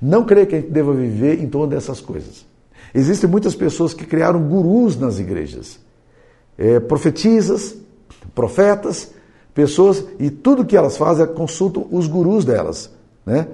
não 0.00 0.24
creio 0.24 0.46
que 0.46 0.54
a 0.54 0.60
gente 0.60 0.70
deva 0.70 0.94
viver 0.94 1.42
em 1.42 1.48
torno 1.48 1.66
dessas 1.74 2.00
coisas. 2.00 2.46
Existem 2.94 3.28
muitas 3.28 3.56
pessoas 3.56 3.92
que 3.92 4.06
criaram 4.06 4.40
gurus 4.40 4.96
nas 4.96 5.18
igrejas, 5.18 5.80
é, 6.56 6.78
profetisas, 6.78 7.81
profetas, 8.34 9.12
pessoas, 9.54 10.04
e 10.18 10.30
tudo 10.30 10.64
que 10.64 10.76
elas 10.76 10.96
fazem 10.96 11.24
é 11.24 11.26
consultam 11.26 11.86
os 11.90 12.06
gurus 12.06 12.44
delas. 12.44 12.90
Né? 13.24 13.46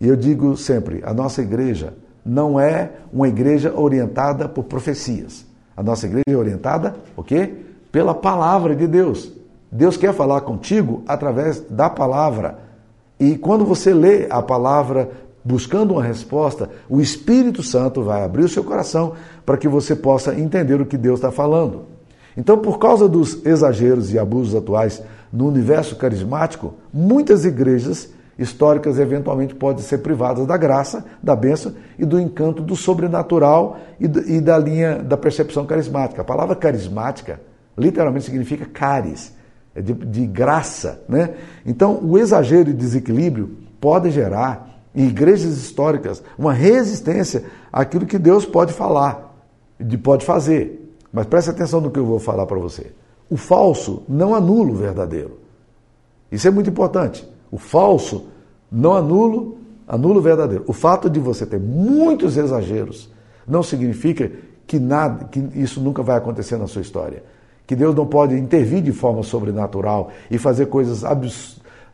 E 0.00 0.08
eu 0.08 0.16
digo 0.16 0.56
sempre, 0.56 1.02
a 1.04 1.12
nossa 1.12 1.42
igreja 1.42 1.94
não 2.24 2.60
é 2.60 2.90
uma 3.12 3.28
igreja 3.28 3.72
orientada 3.74 4.48
por 4.48 4.64
profecias. 4.64 5.46
A 5.76 5.82
nossa 5.82 6.06
igreja 6.06 6.24
é 6.28 6.36
orientada, 6.36 6.96
o? 7.16 7.66
Pela 7.90 8.14
palavra 8.14 8.74
de 8.76 8.86
Deus. 8.86 9.32
Deus 9.72 9.96
quer 9.96 10.12
falar 10.12 10.42
contigo 10.42 11.02
através 11.06 11.60
da 11.60 11.88
palavra. 11.88 12.58
E 13.18 13.36
quando 13.36 13.64
você 13.64 13.94
lê 13.94 14.26
a 14.30 14.42
palavra 14.42 15.10
buscando 15.44 15.94
uma 15.94 16.02
resposta, 16.02 16.68
o 16.88 17.00
Espírito 17.00 17.62
Santo 17.62 18.02
vai 18.02 18.22
abrir 18.22 18.44
o 18.44 18.48
seu 18.48 18.64
coração 18.64 19.14
para 19.44 19.56
que 19.56 19.68
você 19.68 19.96
possa 19.96 20.34
entender 20.38 20.80
o 20.80 20.86
que 20.86 20.96
Deus 20.96 21.18
está 21.18 21.30
falando. 21.30 21.84
Então, 22.40 22.56
por 22.56 22.78
causa 22.78 23.06
dos 23.06 23.44
exageros 23.44 24.14
e 24.14 24.18
abusos 24.18 24.54
atuais 24.54 25.02
no 25.30 25.46
universo 25.46 25.94
carismático, 25.96 26.72
muitas 26.90 27.44
igrejas 27.44 28.08
históricas 28.38 28.98
eventualmente 28.98 29.54
podem 29.54 29.84
ser 29.84 29.98
privadas 29.98 30.46
da 30.46 30.56
graça, 30.56 31.04
da 31.22 31.36
bênção 31.36 31.74
e 31.98 32.06
do 32.06 32.18
encanto 32.18 32.62
do 32.62 32.74
sobrenatural 32.74 33.78
e, 34.00 34.40
da 34.40 34.56
linha 34.56 35.02
da 35.02 35.18
percepção 35.18 35.66
carismática. 35.66 36.22
A 36.22 36.24
palavra 36.24 36.56
carismática 36.56 37.38
literalmente 37.76 38.24
significa 38.24 38.64
caris, 38.64 39.34
é 39.74 39.82
de, 39.82 39.92
de 39.92 40.26
graça. 40.26 41.02
Né? 41.06 41.34
Então, 41.66 42.00
o 42.02 42.16
exagero 42.16 42.70
e 42.70 42.72
desequilíbrio 42.72 43.54
pode 43.78 44.10
gerar 44.10 44.80
em 44.94 45.08
igrejas 45.08 45.58
históricas 45.58 46.22
uma 46.38 46.54
resistência 46.54 47.44
àquilo 47.70 48.06
que 48.06 48.18
Deus 48.18 48.46
pode 48.46 48.72
falar, 48.72 49.36
de 49.78 49.98
pode 49.98 50.24
fazer. 50.24 50.79
Mas 51.12 51.26
preste 51.26 51.50
atenção 51.50 51.80
no 51.80 51.90
que 51.90 51.98
eu 51.98 52.06
vou 52.06 52.18
falar 52.18 52.46
para 52.46 52.58
você. 52.58 52.92
O 53.28 53.36
falso 53.36 54.02
não 54.08 54.34
anula 54.34 54.70
o 54.70 54.74
verdadeiro. 54.74 55.38
Isso 56.30 56.46
é 56.46 56.50
muito 56.50 56.70
importante. 56.70 57.26
O 57.50 57.58
falso 57.58 58.26
não 58.70 58.94
anula, 58.94 59.52
anula 59.86 60.18
o 60.18 60.22
verdadeiro. 60.22 60.64
O 60.66 60.72
fato 60.72 61.10
de 61.10 61.18
você 61.18 61.44
ter 61.44 61.58
muitos 61.58 62.36
exageros 62.36 63.10
não 63.46 63.62
significa 63.62 64.30
que 64.66 64.78
nada, 64.78 65.24
que 65.24 65.40
isso 65.54 65.80
nunca 65.80 66.02
vai 66.02 66.16
acontecer 66.16 66.56
na 66.56 66.66
sua 66.66 66.82
história. 66.82 67.24
Que 67.66 67.74
Deus 67.74 67.94
não 67.94 68.06
pode 68.06 68.34
intervir 68.34 68.82
de 68.82 68.92
forma 68.92 69.22
sobrenatural 69.22 70.10
e 70.30 70.38
fazer 70.38 70.66
coisas 70.66 71.02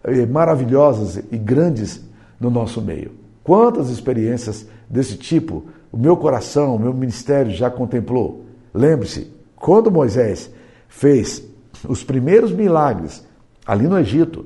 eh, 0.05 0.27
maravilhosas 0.27 1.23
e 1.31 1.39
grandes 1.39 2.03
no 2.39 2.51
nosso 2.51 2.83
meio. 2.83 3.13
Quantas 3.43 3.91
experiências 3.91 4.67
desse 4.89 5.17
tipo 5.17 5.65
o 5.93 5.97
meu 5.97 6.17
coração, 6.17 6.75
o 6.75 6.79
meu 6.79 6.93
ministério 6.93 7.51
já 7.53 7.71
contemplou? 7.71 8.46
Lembre-se, 8.77 9.33
quando 9.57 9.91
Moisés 9.91 10.51
fez 10.87 11.43
os 11.89 12.05
primeiros 12.05 12.53
milagres 12.53 13.27
ali 13.67 13.89
no 13.89 13.99
Egito, 13.99 14.45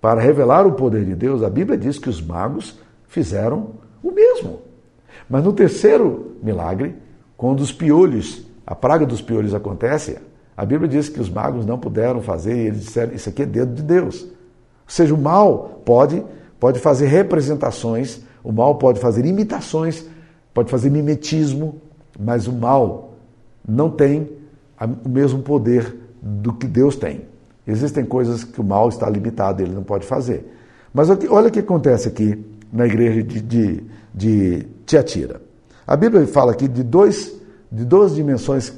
para 0.00 0.20
revelar 0.20 0.66
o 0.66 0.72
poder 0.72 1.04
de 1.04 1.14
Deus, 1.14 1.44
a 1.44 1.48
Bíblia 1.48 1.78
diz 1.78 1.96
que 1.96 2.08
os 2.08 2.20
magos 2.20 2.78
fizeram 3.06 3.70
o 4.02 4.10
mesmo. 4.10 4.60
Mas 5.30 5.44
no 5.44 5.52
terceiro 5.52 6.32
milagre, 6.42 6.96
quando 7.36 7.60
os 7.60 7.72
piolhos, 7.72 8.44
a 8.66 8.74
praga 8.74 9.06
dos 9.06 9.22
piolhos 9.22 9.54
acontece, 9.54 10.18
a 10.56 10.66
Bíblia 10.66 10.88
diz 10.88 11.08
que 11.08 11.20
os 11.20 11.30
magos 11.30 11.64
não 11.64 11.78
puderam 11.78 12.20
fazer, 12.20 12.56
e 12.56 12.66
eles 12.66 12.80
disseram: 12.80 13.14
Isso 13.14 13.28
aqui 13.28 13.42
é 13.42 13.46
dedo 13.46 13.74
de 13.74 13.82
Deus. 13.82 14.22
Ou 14.22 14.28
seja, 14.88 15.14
o 15.14 15.18
mal 15.18 15.80
pode, 15.84 16.22
pode 16.58 16.80
fazer 16.80 17.06
representações, 17.06 18.20
o 18.42 18.50
mal 18.50 18.74
pode 18.74 18.98
fazer 18.98 19.24
imitações, 19.24 20.04
pode 20.52 20.68
fazer 20.68 20.90
mimetismo, 20.90 21.80
mas 22.18 22.48
o 22.48 22.52
mal 22.52 23.11
não 23.66 23.90
tem 23.90 24.30
o 25.04 25.08
mesmo 25.08 25.42
poder 25.42 25.96
do 26.20 26.52
que 26.52 26.66
Deus 26.66 26.96
tem. 26.96 27.22
Existem 27.66 28.04
coisas 28.04 28.42
que 28.44 28.60
o 28.60 28.64
mal 28.64 28.88
está 28.88 29.08
limitado, 29.08 29.62
ele 29.62 29.72
não 29.72 29.84
pode 29.84 30.06
fazer. 30.06 30.52
Mas 30.92 31.08
olha 31.10 31.48
o 31.48 31.50
que 31.50 31.60
acontece 31.60 32.08
aqui 32.08 32.44
na 32.72 32.86
igreja 32.86 33.22
de, 33.22 33.40
de, 33.40 33.84
de 34.14 34.66
Tiatira. 34.84 35.40
A 35.86 35.96
Bíblia 35.96 36.26
fala 36.26 36.52
aqui 36.52 36.68
de, 36.68 36.82
dois, 36.82 37.32
de 37.70 37.84
duas 37.84 38.14
dimensões 38.14 38.72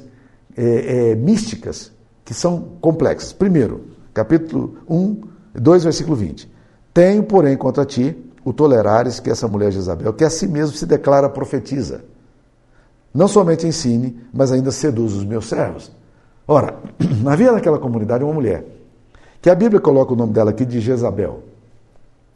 é, 0.55 1.11
é, 1.11 1.15
místicas 1.15 1.91
que 2.23 2.33
são 2.33 2.73
complexas. 2.81 3.33
Primeiro, 3.33 3.85
capítulo 4.13 4.77
1, 4.89 5.21
2, 5.53 5.83
versículo 5.83 6.15
20. 6.15 6.49
Tenho, 6.93 7.23
porém, 7.23 7.57
contra 7.57 7.85
ti 7.85 8.15
o 8.43 8.53
tolerares 8.53 9.19
que 9.19 9.29
essa 9.29 9.47
mulher 9.47 9.71
Jezabel, 9.71 10.13
que 10.13 10.23
a 10.23 10.29
si 10.29 10.47
mesmo 10.47 10.75
se 10.77 10.85
declara 10.85 11.27
profetiza. 11.27 12.03
Não 13.15 13.29
somente 13.29 13.65
ensine, 13.65 14.19
mas 14.33 14.51
ainda 14.51 14.71
seduz 14.71 15.13
os 15.13 15.23
meus 15.23 15.47
servos. 15.47 15.89
Ora, 16.45 16.75
havia 17.25 17.53
naquela 17.53 17.79
comunidade 17.79 18.25
uma 18.25 18.33
mulher 18.33 18.65
que 19.41 19.49
a 19.49 19.55
Bíblia 19.55 19.79
coloca 19.79 20.11
o 20.11 20.17
nome 20.17 20.33
dela 20.33 20.49
aqui 20.49 20.65
de 20.65 20.81
Jezabel. 20.81 21.39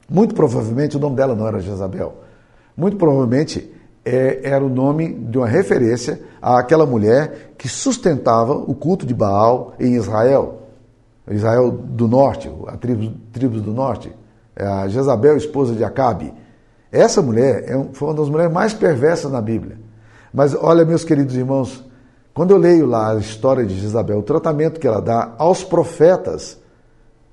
Muito 0.09 0.33
provavelmente 0.33 0.95
o 0.95 0.99
nome 0.99 1.17
dela 1.17 1.35
não 1.35 1.45
era 1.45 1.59
Jezabel. 1.59 2.13
Muito 2.77 2.95
provavelmente 2.95 3.69
é, 4.05 4.39
era 4.41 4.63
o 4.63 4.69
nome 4.69 5.13
de 5.13 5.37
uma 5.37 5.47
referência 5.47 6.21
àquela 6.41 6.85
mulher 6.85 7.51
que 7.57 7.67
sustentava 7.67 8.53
o 8.53 8.73
culto 8.73 9.05
de 9.05 9.13
Baal 9.13 9.73
em 9.77 9.95
Israel. 9.95 10.61
Israel 11.29 11.71
do 11.71 12.07
norte, 12.07 12.49
a 12.67 12.77
tribo, 12.77 13.11
tribos 13.33 13.61
do 13.61 13.73
norte. 13.73 14.13
É 14.55 14.65
a 14.65 14.87
Jezabel, 14.87 15.35
esposa 15.35 15.75
de 15.75 15.83
Acabe. 15.83 16.33
Essa 16.89 17.21
mulher 17.21 17.65
é, 17.67 17.85
foi 17.91 18.07
uma 18.07 18.15
das 18.15 18.29
mulheres 18.29 18.53
mais 18.53 18.73
perversas 18.73 19.29
na 19.29 19.41
Bíblia. 19.41 19.88
Mas 20.33 20.55
olha, 20.55 20.85
meus 20.85 21.03
queridos 21.03 21.35
irmãos, 21.35 21.83
Quando 22.39 22.51
eu 22.51 22.57
leio 22.57 22.85
lá 22.85 23.11
a 23.11 23.19
história 23.19 23.65
de 23.65 23.77
Jezabel, 23.77 24.19
o 24.19 24.23
tratamento 24.23 24.79
que 24.79 24.87
ela 24.87 25.01
dá 25.01 25.33
aos 25.37 25.61
profetas 25.61 26.57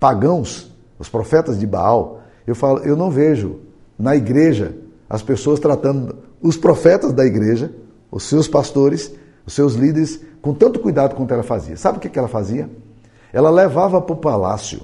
pagãos, 0.00 0.74
os 0.98 1.08
profetas 1.08 1.60
de 1.60 1.64
Baal, 1.64 2.22
eu 2.44 2.56
falo, 2.56 2.80
eu 2.80 2.96
não 2.96 3.08
vejo 3.08 3.60
na 3.96 4.16
igreja 4.16 4.74
as 5.08 5.22
pessoas 5.22 5.60
tratando 5.60 6.16
os 6.42 6.56
profetas 6.56 7.12
da 7.12 7.24
igreja, 7.24 7.72
os 8.10 8.24
seus 8.24 8.48
pastores, 8.48 9.12
os 9.46 9.52
seus 9.52 9.74
líderes, 9.74 10.20
com 10.42 10.52
tanto 10.52 10.80
cuidado 10.80 11.14
quanto 11.14 11.32
ela 11.32 11.44
fazia. 11.44 11.76
Sabe 11.76 11.98
o 11.98 12.00
que 12.00 12.18
ela 12.18 12.26
fazia? 12.26 12.68
Ela 13.32 13.50
levava 13.50 14.00
para 14.00 14.12
o 14.12 14.18
palácio 14.18 14.80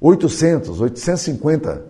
800, 0.00 0.80
850 0.80 1.84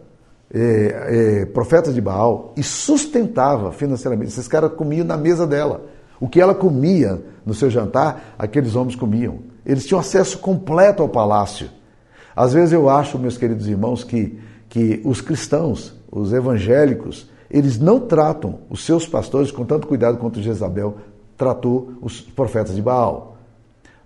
é, 0.53 1.41
é, 1.43 1.47
profetas 1.47 1.95
de 1.95 2.01
Baal 2.01 2.53
e 2.57 2.63
sustentava 2.63 3.73
financeiramente. 3.73 4.33
Esses 4.33 4.49
caras 4.49 4.73
comiam 4.73 5.07
na 5.07 5.17
mesa 5.17 5.47
dela. 5.47 5.83
O 6.21 6.29
que 6.29 6.41
ela 6.41 6.55
comia 6.55 7.23
no 7.47 7.55
seu 7.55 7.71
jantar, 7.71 8.35
aqueles 8.39 8.75
homens 8.75 8.97
comiam. 8.97 9.39
Eles 9.65 9.87
tinham 9.87 10.01
acesso 10.01 10.39
completo 10.39 11.03
ao 11.03 11.09
palácio. 11.09 11.71
Às 12.35 12.53
vezes 12.53 12.73
eu 12.73 12.89
acho, 12.89 13.19
meus 13.19 13.39
queridos 13.39 13.67
irmãos, 13.67 14.05
que, 14.05 14.39
que 14.69 15.01
os 15.05 15.21
cristãos, 15.21 15.95
os 16.11 16.33
evangélicos, 16.33 17.31
eles 17.51 17.79
não 17.79 18.01
tratam 18.01 18.61
os 18.69 18.85
seus 18.85 19.07
pastores 19.07 19.51
com 19.51 19.65
tanto 19.65 19.87
cuidado 19.87 20.19
quanto 20.19 20.43
Jezabel 20.43 20.97
tratou 21.37 21.93
os 22.03 22.21
profetas 22.21 22.75
de 22.75 22.83
Baal. 22.83 23.37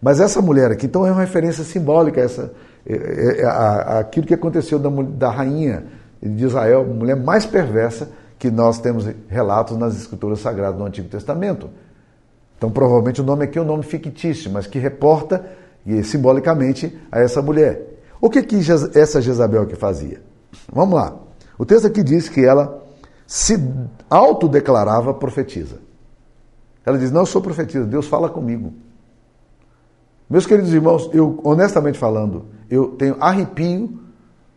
Mas 0.00 0.20
essa 0.20 0.40
mulher 0.40 0.70
aqui, 0.70 0.86
então, 0.86 1.06
é 1.06 1.10
uma 1.10 1.22
referência 1.22 1.64
simbólica 1.64 2.20
a 2.20 2.24
essa, 2.24 2.52
é, 2.86 2.94
é, 2.94 3.40
é, 3.40 3.44
a, 3.44 3.98
aquilo 4.00 4.26
que 4.26 4.34
aconteceu 4.34 4.78
da, 4.78 4.90
da 4.90 5.30
rainha 5.30 5.84
de 6.28 6.44
Israel, 6.44 6.84
mulher 6.84 7.16
mais 7.16 7.44
perversa 7.44 8.10
que 8.38 8.50
nós 8.50 8.78
temos 8.78 9.08
relatos 9.28 9.76
nas 9.76 9.94
escrituras 9.96 10.40
sagradas 10.40 10.78
do 10.78 10.84
Antigo 10.84 11.08
Testamento. 11.08 11.70
Então, 12.56 12.70
provavelmente 12.70 13.20
o 13.20 13.24
nome 13.24 13.44
aqui 13.44 13.58
é 13.58 13.62
um 13.62 13.66
nome 13.66 13.82
fictício, 13.82 14.50
mas 14.50 14.66
que 14.66 14.78
reporta 14.78 15.44
simbolicamente 16.02 16.98
a 17.12 17.20
essa 17.20 17.42
mulher. 17.42 18.00
O 18.20 18.30
que, 18.30 18.42
que 18.42 18.56
essa 18.94 19.20
Jezabel 19.20 19.62
aqui 19.62 19.76
fazia? 19.76 20.22
Vamos 20.72 20.94
lá. 20.94 21.14
O 21.58 21.66
texto 21.66 21.86
aqui 21.86 22.02
diz 22.02 22.28
que 22.28 22.44
ela 22.44 22.82
se 23.26 23.54
autodeclarava 24.08 25.12
profetisa. 25.12 25.78
Ela 26.86 26.98
diz: 26.98 27.10
Não, 27.10 27.20
eu 27.22 27.26
sou 27.26 27.42
profetisa, 27.42 27.84
Deus 27.84 28.06
fala 28.06 28.28
comigo. 28.28 28.72
Meus 30.28 30.46
queridos 30.46 30.72
irmãos, 30.72 31.10
eu, 31.12 31.38
honestamente 31.44 31.98
falando, 31.98 32.46
eu 32.70 32.88
tenho 32.88 33.16
arrepio 33.20 34.03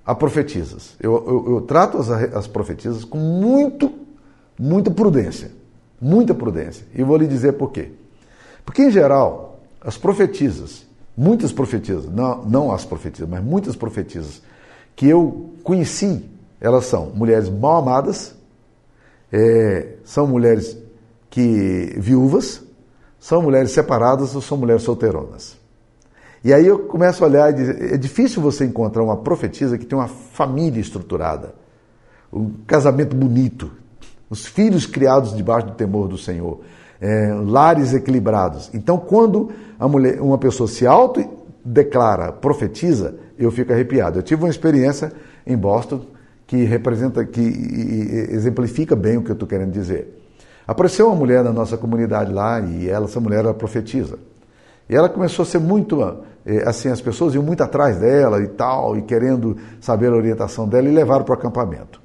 a 0.07 0.15
profetisas. 0.15 0.95
Eu, 1.01 1.13
eu, 1.27 1.55
eu 1.55 1.61
trato 1.61 1.97
as, 1.97 2.09
as 2.09 2.47
profetisas 2.47 3.03
com 3.03 3.17
muito, 3.17 3.93
muita 4.57 4.89
prudência. 4.89 5.51
Muita 5.99 6.33
prudência. 6.33 6.87
E 6.95 7.03
vou 7.03 7.17
lhe 7.17 7.27
dizer 7.27 7.53
por 7.53 7.71
quê. 7.71 7.91
Porque, 8.65 8.83
em 8.83 8.91
geral, 8.91 9.59
as 9.81 9.97
profetisas, 9.97 10.85
muitas 11.15 11.51
profetisas, 11.51 12.05
não, 12.05 12.45
não 12.45 12.71
as 12.71 12.85
profetisas, 12.85 13.27
mas 13.27 13.43
muitas 13.43 13.75
profetisas 13.75 14.41
que 14.95 15.09
eu 15.09 15.51
conheci, 15.61 16.23
elas 16.61 16.85
são 16.85 17.07
mulheres 17.07 17.49
mal 17.49 17.81
amadas, 17.81 18.33
é, 19.29 19.95
são 20.05 20.25
mulheres 20.25 20.77
que 21.29 21.95
viúvas, 21.97 22.63
são 23.19 23.41
mulheres 23.41 23.71
separadas 23.71 24.33
ou 24.33 24.41
são 24.41 24.57
mulheres 24.57 24.83
solteironas. 24.83 25.56
E 26.47 26.53
aí 26.53 26.65
eu 26.65 26.79
começo 26.79 27.21
a 27.25 27.27
olhar 27.27 27.51
e 27.51 27.55
dizer, 27.55 27.93
é 27.95 27.97
difícil 27.97 28.41
você 28.41 28.63
encontrar 28.63 29.03
uma 29.03 29.17
profetisa 29.17 29.77
que 29.77 29.85
tem 29.85 29.99
uma 29.99 30.07
família 30.07 30.79
estruturada, 30.79 31.53
um 32.31 32.49
casamento 32.65 33.13
bonito, 33.13 33.69
os 34.29 34.45
filhos 34.45 34.85
criados 34.85 35.35
debaixo 35.35 35.67
do 35.67 35.73
temor 35.73 36.07
do 36.07 36.17
Senhor, 36.17 36.61
é, 37.01 37.33
lares 37.33 37.93
equilibrados. 37.93 38.69
Então, 38.73 38.97
quando 38.97 39.51
a 39.77 39.89
mulher, 39.89 40.21
uma 40.21 40.37
pessoa 40.37 40.69
se 40.69 40.87
autodeclara 40.87 42.31
profetiza, 42.31 43.15
eu 43.37 43.51
fico 43.51 43.73
arrepiado. 43.73 44.19
Eu 44.19 44.23
tive 44.23 44.41
uma 44.43 44.49
experiência 44.49 45.11
em 45.45 45.57
Boston 45.57 45.99
que 46.45 46.63
representa, 46.63 47.25
que 47.25 47.41
exemplifica 48.31 48.95
bem 48.95 49.17
o 49.17 49.21
que 49.21 49.31
eu 49.31 49.33
estou 49.33 49.49
querendo 49.49 49.73
dizer. 49.73 50.17
Apareceu 50.65 51.07
uma 51.07 51.15
mulher 51.17 51.43
na 51.43 51.51
nossa 51.51 51.75
comunidade 51.75 52.31
lá 52.31 52.61
e 52.61 52.87
ela, 52.87 53.03
essa 53.03 53.19
mulher 53.19 53.39
era 53.39 53.53
profetisa. 53.53 54.17
E 54.89 54.95
ela 54.95 55.09
começou 55.09 55.43
a 55.43 55.45
ser 55.45 55.59
muito 55.59 56.01
assim, 56.65 56.89
as 56.89 57.01
pessoas 57.01 57.33
iam 57.33 57.43
muito 57.43 57.61
atrás 57.61 57.97
dela 57.97 58.41
e 58.41 58.47
tal, 58.47 58.97
e 58.97 59.01
querendo 59.01 59.57
saber 59.81 60.11
a 60.11 60.15
orientação 60.15 60.67
dela, 60.67 60.87
e 60.87 60.91
levaram 60.91 61.25
para 61.25 61.33
o 61.33 61.37
acampamento. 61.37 62.01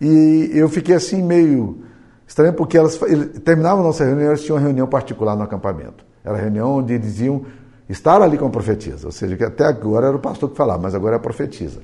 E 0.00 0.50
eu 0.54 0.68
fiquei 0.68 0.94
assim 0.94 1.22
meio 1.22 1.82
estranho, 2.26 2.54
porque 2.54 2.78
elas 2.78 2.98
terminavam 3.44 3.80
a 3.80 3.86
nossa 3.86 4.04
reunião, 4.04 4.28
elas 4.28 4.42
tinham 4.42 4.56
uma 4.56 4.62
reunião 4.62 4.86
particular 4.86 5.36
no 5.36 5.42
acampamento. 5.42 6.04
Era 6.24 6.36
a 6.36 6.40
reunião 6.40 6.78
onde 6.78 6.94
eles 6.94 7.20
iam 7.20 7.44
estar 7.88 8.22
ali 8.22 8.38
com 8.38 8.46
a 8.46 8.50
profetisa, 8.50 9.06
ou 9.06 9.12
seja, 9.12 9.36
que 9.36 9.44
até 9.44 9.64
agora 9.64 10.06
era 10.06 10.16
o 10.16 10.20
pastor 10.20 10.50
que 10.50 10.56
falava, 10.56 10.82
mas 10.82 10.94
agora 10.94 11.16
é 11.16 11.18
a 11.18 11.20
profetisa. 11.20 11.80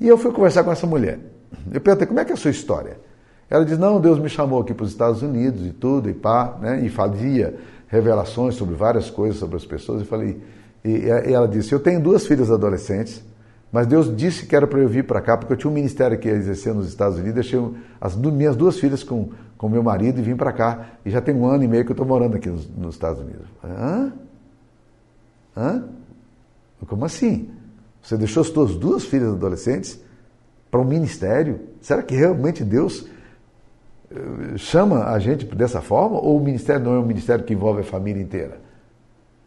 E 0.00 0.06
eu 0.06 0.18
fui 0.18 0.32
conversar 0.32 0.64
com 0.64 0.72
essa 0.72 0.86
mulher. 0.86 1.18
Eu 1.72 1.80
perguntei, 1.80 2.06
como 2.06 2.20
é 2.20 2.24
que 2.24 2.32
é 2.32 2.34
a 2.34 2.36
sua 2.36 2.50
história? 2.50 2.98
Ela 3.48 3.64
diz, 3.64 3.78
não, 3.78 4.00
Deus 4.00 4.18
me 4.18 4.28
chamou 4.28 4.60
aqui 4.60 4.74
para 4.74 4.84
os 4.84 4.90
Estados 4.90 5.22
Unidos 5.22 5.66
e 5.66 5.70
tudo, 5.70 6.10
e 6.10 6.12
pá, 6.12 6.56
né? 6.60 6.80
E 6.84 6.88
fazia 6.88 7.56
revelações 7.86 8.54
sobre 8.54 8.74
várias 8.74 9.08
coisas 9.08 9.38
sobre 9.38 9.56
as 9.56 9.64
pessoas. 9.64 10.02
E 10.02 10.04
falei, 10.04 10.40
e 10.84 11.08
ela 11.08 11.48
disse, 11.48 11.72
eu 11.72 11.80
tenho 11.80 12.00
duas 12.00 12.26
filhas 12.26 12.50
adolescentes, 12.50 13.22
mas 13.70 13.86
Deus 13.86 14.14
disse 14.16 14.46
que 14.46 14.56
era 14.56 14.66
para 14.66 14.80
eu 14.80 14.88
vir 14.88 15.04
para 15.04 15.20
cá, 15.20 15.36
porque 15.36 15.52
eu 15.52 15.56
tinha 15.56 15.70
um 15.70 15.74
ministério 15.74 16.18
que 16.18 16.28
ia 16.28 16.34
exercer 16.34 16.74
nos 16.74 16.88
Estados 16.88 17.18
Unidos, 17.18 17.34
deixei 17.34 17.60
as 18.00 18.16
minhas 18.16 18.56
duas 18.56 18.78
filhas 18.78 19.02
com, 19.02 19.30
com 19.58 19.68
meu 19.68 19.82
marido 19.82 20.18
e 20.18 20.22
vim 20.22 20.36
para 20.36 20.52
cá. 20.52 20.86
E 21.04 21.10
já 21.10 21.20
tem 21.20 21.34
um 21.34 21.46
ano 21.46 21.64
e 21.64 21.68
meio 21.68 21.84
que 21.84 21.90
eu 21.90 21.94
estou 21.94 22.06
morando 22.06 22.36
aqui 22.36 22.48
nos, 22.48 22.68
nos 22.70 22.94
Estados 22.94 23.20
Unidos. 23.20 23.46
Hã? 23.62 24.12
Hã? 25.54 25.84
Como 26.86 27.04
assim? 27.04 27.50
Você 28.00 28.16
deixou 28.16 28.40
as 28.40 28.46
suas 28.46 28.74
duas 28.74 29.04
filhas 29.04 29.34
adolescentes 29.34 30.00
para 30.70 30.80
um 30.80 30.84
ministério? 30.84 31.60
Será 31.82 32.02
que 32.02 32.14
realmente 32.14 32.64
Deus 32.64 33.06
eh, 34.10 34.56
chama 34.56 35.10
a 35.10 35.18
gente 35.18 35.44
dessa 35.44 35.82
forma? 35.82 36.16
Ou 36.16 36.38
o 36.38 36.42
ministério 36.42 36.82
não 36.82 36.94
é 36.94 36.98
um 36.98 37.04
ministério 37.04 37.44
que 37.44 37.52
envolve 37.52 37.80
a 37.80 37.84
família 37.84 38.22
inteira? 38.22 38.67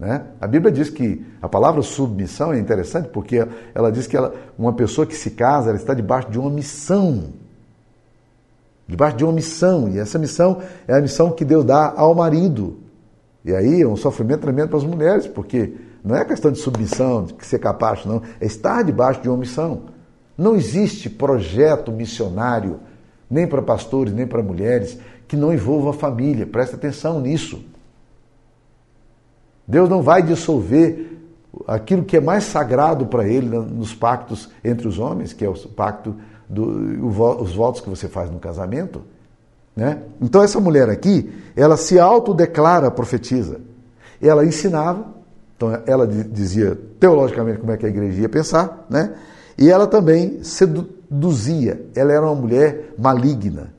Né? 0.02 0.24
A 0.42 0.48
Bíblia 0.48 0.72
diz 0.72 0.90
que 0.90 1.24
a 1.40 1.48
palavra 1.48 1.84
submissão 1.84 2.52
é 2.52 2.58
interessante 2.58 3.10
porque 3.10 3.48
ela 3.76 3.92
diz 3.92 4.08
que 4.08 4.18
ela, 4.18 4.34
uma 4.58 4.74
pessoa 4.74 5.06
que 5.06 5.16
se 5.16 5.30
casa 5.30 5.70
ela 5.70 5.78
está 5.78 5.94
debaixo 5.94 6.32
de 6.32 6.40
uma 6.40 6.50
missão. 6.50 7.26
Debaixo 8.88 9.16
de 9.16 9.24
uma 9.24 9.32
missão. 9.32 9.88
E 9.90 10.00
essa 10.00 10.18
missão 10.18 10.60
é 10.88 10.96
a 10.96 11.02
missão 11.02 11.30
que 11.30 11.46
Deus 11.46 11.64
dá 11.64 11.94
ao 11.96 12.16
marido. 12.16 12.80
E 13.46 13.54
aí 13.54 13.84
é 13.84 13.88
um 13.88 13.96
sofrimento 13.96 14.42
tremendo 14.42 14.70
para 14.70 14.80
as 14.80 14.84
mulheres, 14.84 15.28
porque 15.28 15.76
não 16.04 16.16
é 16.16 16.26
questão 16.26 16.52
de 16.52 16.58
submissão, 16.58 17.26
de 17.26 17.46
ser 17.46 17.60
capaz, 17.60 18.04
não. 18.04 18.24
É 18.40 18.46
estar 18.48 18.82
debaixo 18.82 19.22
de 19.22 19.30
uma 19.30 19.38
missão. 19.38 19.84
Não 20.36 20.56
existe 20.56 21.12
projeto 21.12 21.92
missionário, 21.92 22.80
nem 23.30 23.46
para 23.46 23.62
pastores, 23.62 24.12
nem 24.12 24.26
para 24.26 24.42
mulheres, 24.42 24.98
que 25.28 25.38
não 25.38 25.54
envolva 25.54 25.92
a 25.92 25.94
família. 25.94 26.48
Presta 26.48 26.76
atenção 26.76 27.22
nisso. 27.22 27.64
Deus 29.68 29.90
não 29.90 30.02
vai 30.02 30.22
dissolver 30.22 31.20
aquilo 31.68 32.04
que 32.04 32.18
é 32.18 32.22
mais 32.22 32.46
sagrado 32.46 33.06
para 33.06 33.28
ele 33.28 33.48
nos 33.50 33.94
pactos 33.94 34.50
entre 34.64 34.88
os 34.88 35.00
homens, 35.00 35.34
que 35.34 35.46
é 35.46 35.50
o 35.50 35.54
pacto 35.70 36.16
do, 36.50 37.08
os 37.42 37.54
votos 37.56 37.82
que 37.82 37.90
você 37.90 38.08
faz 38.08 38.30
no 38.30 38.40
casamento. 38.40 39.02
Né? 39.76 40.00
Então 40.22 40.44
essa 40.44 40.60
mulher 40.60 40.90
aqui, 40.90 41.32
ela 41.56 41.78
se 41.78 42.00
autodeclara 42.00 42.92
profetiza. 42.92 43.60
Ela 44.22 44.46
ensinava, 44.46 45.06
então 45.56 45.82
ela 45.86 46.08
dizia 46.08 46.78
teologicamente 47.00 47.60
como 47.60 47.72
é 47.72 47.78
que 47.78 47.86
a 47.86 47.90
igreja 47.90 48.22
ia 48.22 48.30
pensar, 48.30 48.86
né? 48.90 49.14
E 49.58 49.70
ela 49.70 49.88
também 49.88 50.44
seduzia. 50.44 51.86
Ela 51.96 52.14
era 52.14 52.26
uma 52.26 52.36
mulher 52.36 52.94
maligna, 52.98 53.74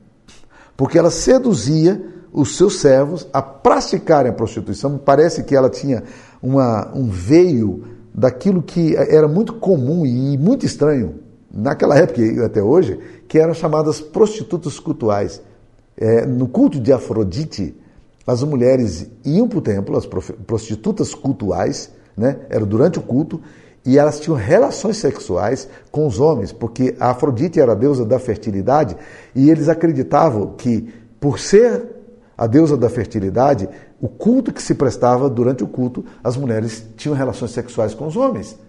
porque 0.75 0.97
ela 0.97 1.09
seduzia 1.09 2.12
os 2.33 2.57
seus 2.57 2.79
servos 2.79 3.27
a 3.31 3.41
praticarem 3.41 4.31
a 4.31 4.35
prostituição. 4.35 4.97
Parece 4.97 5.43
que 5.43 5.55
ela 5.55 5.69
tinha 5.69 6.03
uma, 6.41 6.91
um 6.95 7.07
veio 7.07 7.83
daquilo 8.13 8.61
que 8.61 8.95
era 8.95 9.27
muito 9.27 9.53
comum 9.53 10.05
e 10.05 10.37
muito 10.37 10.65
estranho 10.65 11.19
naquela 11.53 11.97
época 11.97 12.21
e 12.21 12.39
até 12.43 12.61
hoje, 12.61 12.99
que 13.27 13.37
eram 13.37 13.53
chamadas 13.53 14.01
prostitutas 14.01 14.79
cultuais. 14.79 15.39
É, 15.95 16.25
no 16.25 16.47
culto 16.47 16.79
de 16.79 16.91
Afrodite, 16.91 17.75
as 18.25 18.41
mulheres 18.41 19.07
iam 19.23 19.47
para 19.47 19.59
o 19.59 19.61
templo, 19.61 19.95
as 19.95 20.07
prostitutas 20.07 21.13
cultuais, 21.13 21.91
né, 22.17 22.39
era 22.49 22.65
durante 22.65 22.97
o 22.97 23.01
culto, 23.03 23.39
e 23.85 23.99
elas 23.99 24.19
tinham 24.19 24.37
relações 24.37 24.97
sexuais 24.97 25.67
com 25.91 26.07
os 26.07 26.19
homens, 26.19 26.51
porque 26.51 26.95
a 26.99 27.11
Afrodite 27.11 27.59
era 27.59 27.73
a 27.73 27.75
deusa 27.75 28.05
da 28.05 28.17
fertilidade, 28.17 28.95
e 29.35 29.51
eles 29.51 29.69
acreditavam 29.69 30.53
que, 30.57 30.87
por 31.19 31.37
ser 31.37 32.02
a 32.43 32.47
deusa 32.47 32.75
da 32.75 32.89
fertilidade, 32.89 33.69
o 34.01 34.09
culto 34.09 34.51
que 34.51 34.61
se 34.61 34.75
prestava 34.75 35.29
durante 35.29 35.63
o 35.63 35.67
culto, 35.67 36.03
as 36.21 36.35
mulheres 36.35 36.85
tinham 36.97 37.15
relações 37.15 37.51
sexuais 37.51 37.93
com 37.93 38.05
os 38.05 38.17
homens. 38.17 38.59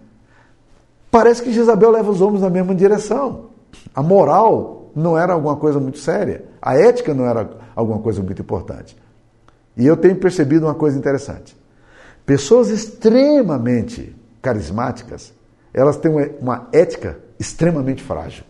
Parece 1.11 1.43
que 1.43 1.51
Jezabel 1.51 1.91
leva 1.91 2.09
os 2.09 2.21
homens 2.21 2.41
na 2.41 2.49
mesma 2.49 2.73
direção. 2.73 3.47
A 3.93 4.01
moral 4.01 4.91
não 4.95 5.17
era 5.17 5.33
alguma 5.33 5.57
coisa 5.57 5.77
muito 5.77 5.97
séria, 5.97 6.45
a 6.61 6.77
ética 6.77 7.13
não 7.13 7.25
era 7.25 7.49
alguma 7.75 7.99
coisa 7.99 8.23
muito 8.23 8.41
importante. 8.41 8.97
E 9.75 9.85
eu 9.85 9.97
tenho 9.97 10.15
percebido 10.15 10.67
uma 10.67 10.75
coisa 10.75 10.97
interessante. 10.97 11.53
Pessoas 12.25 12.69
extremamente 12.69 14.15
carismáticas, 14.41 15.33
elas 15.73 15.97
têm 15.97 16.13
uma 16.39 16.69
ética 16.71 17.19
extremamente 17.37 18.01
frágil. 18.01 18.45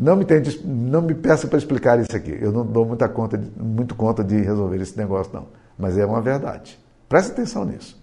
Não 0.00 0.16
me, 0.16 0.24
tente, 0.24 0.66
não 0.66 1.02
me 1.02 1.14
peça 1.14 1.46
para 1.46 1.58
explicar 1.58 2.00
isso 2.00 2.16
aqui. 2.16 2.38
Eu 2.40 2.50
não 2.50 2.64
dou 2.64 2.86
muita 2.86 3.06
conta, 3.06 3.38
muito 3.58 3.94
conta 3.94 4.24
de 4.24 4.40
resolver 4.40 4.80
esse 4.80 4.96
negócio, 4.96 5.30
não. 5.34 5.48
Mas 5.78 5.98
é 5.98 6.06
uma 6.06 6.22
verdade. 6.22 6.80
Preste 7.06 7.32
atenção 7.32 7.66
nisso. 7.66 8.02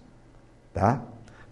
Tá? 0.72 1.02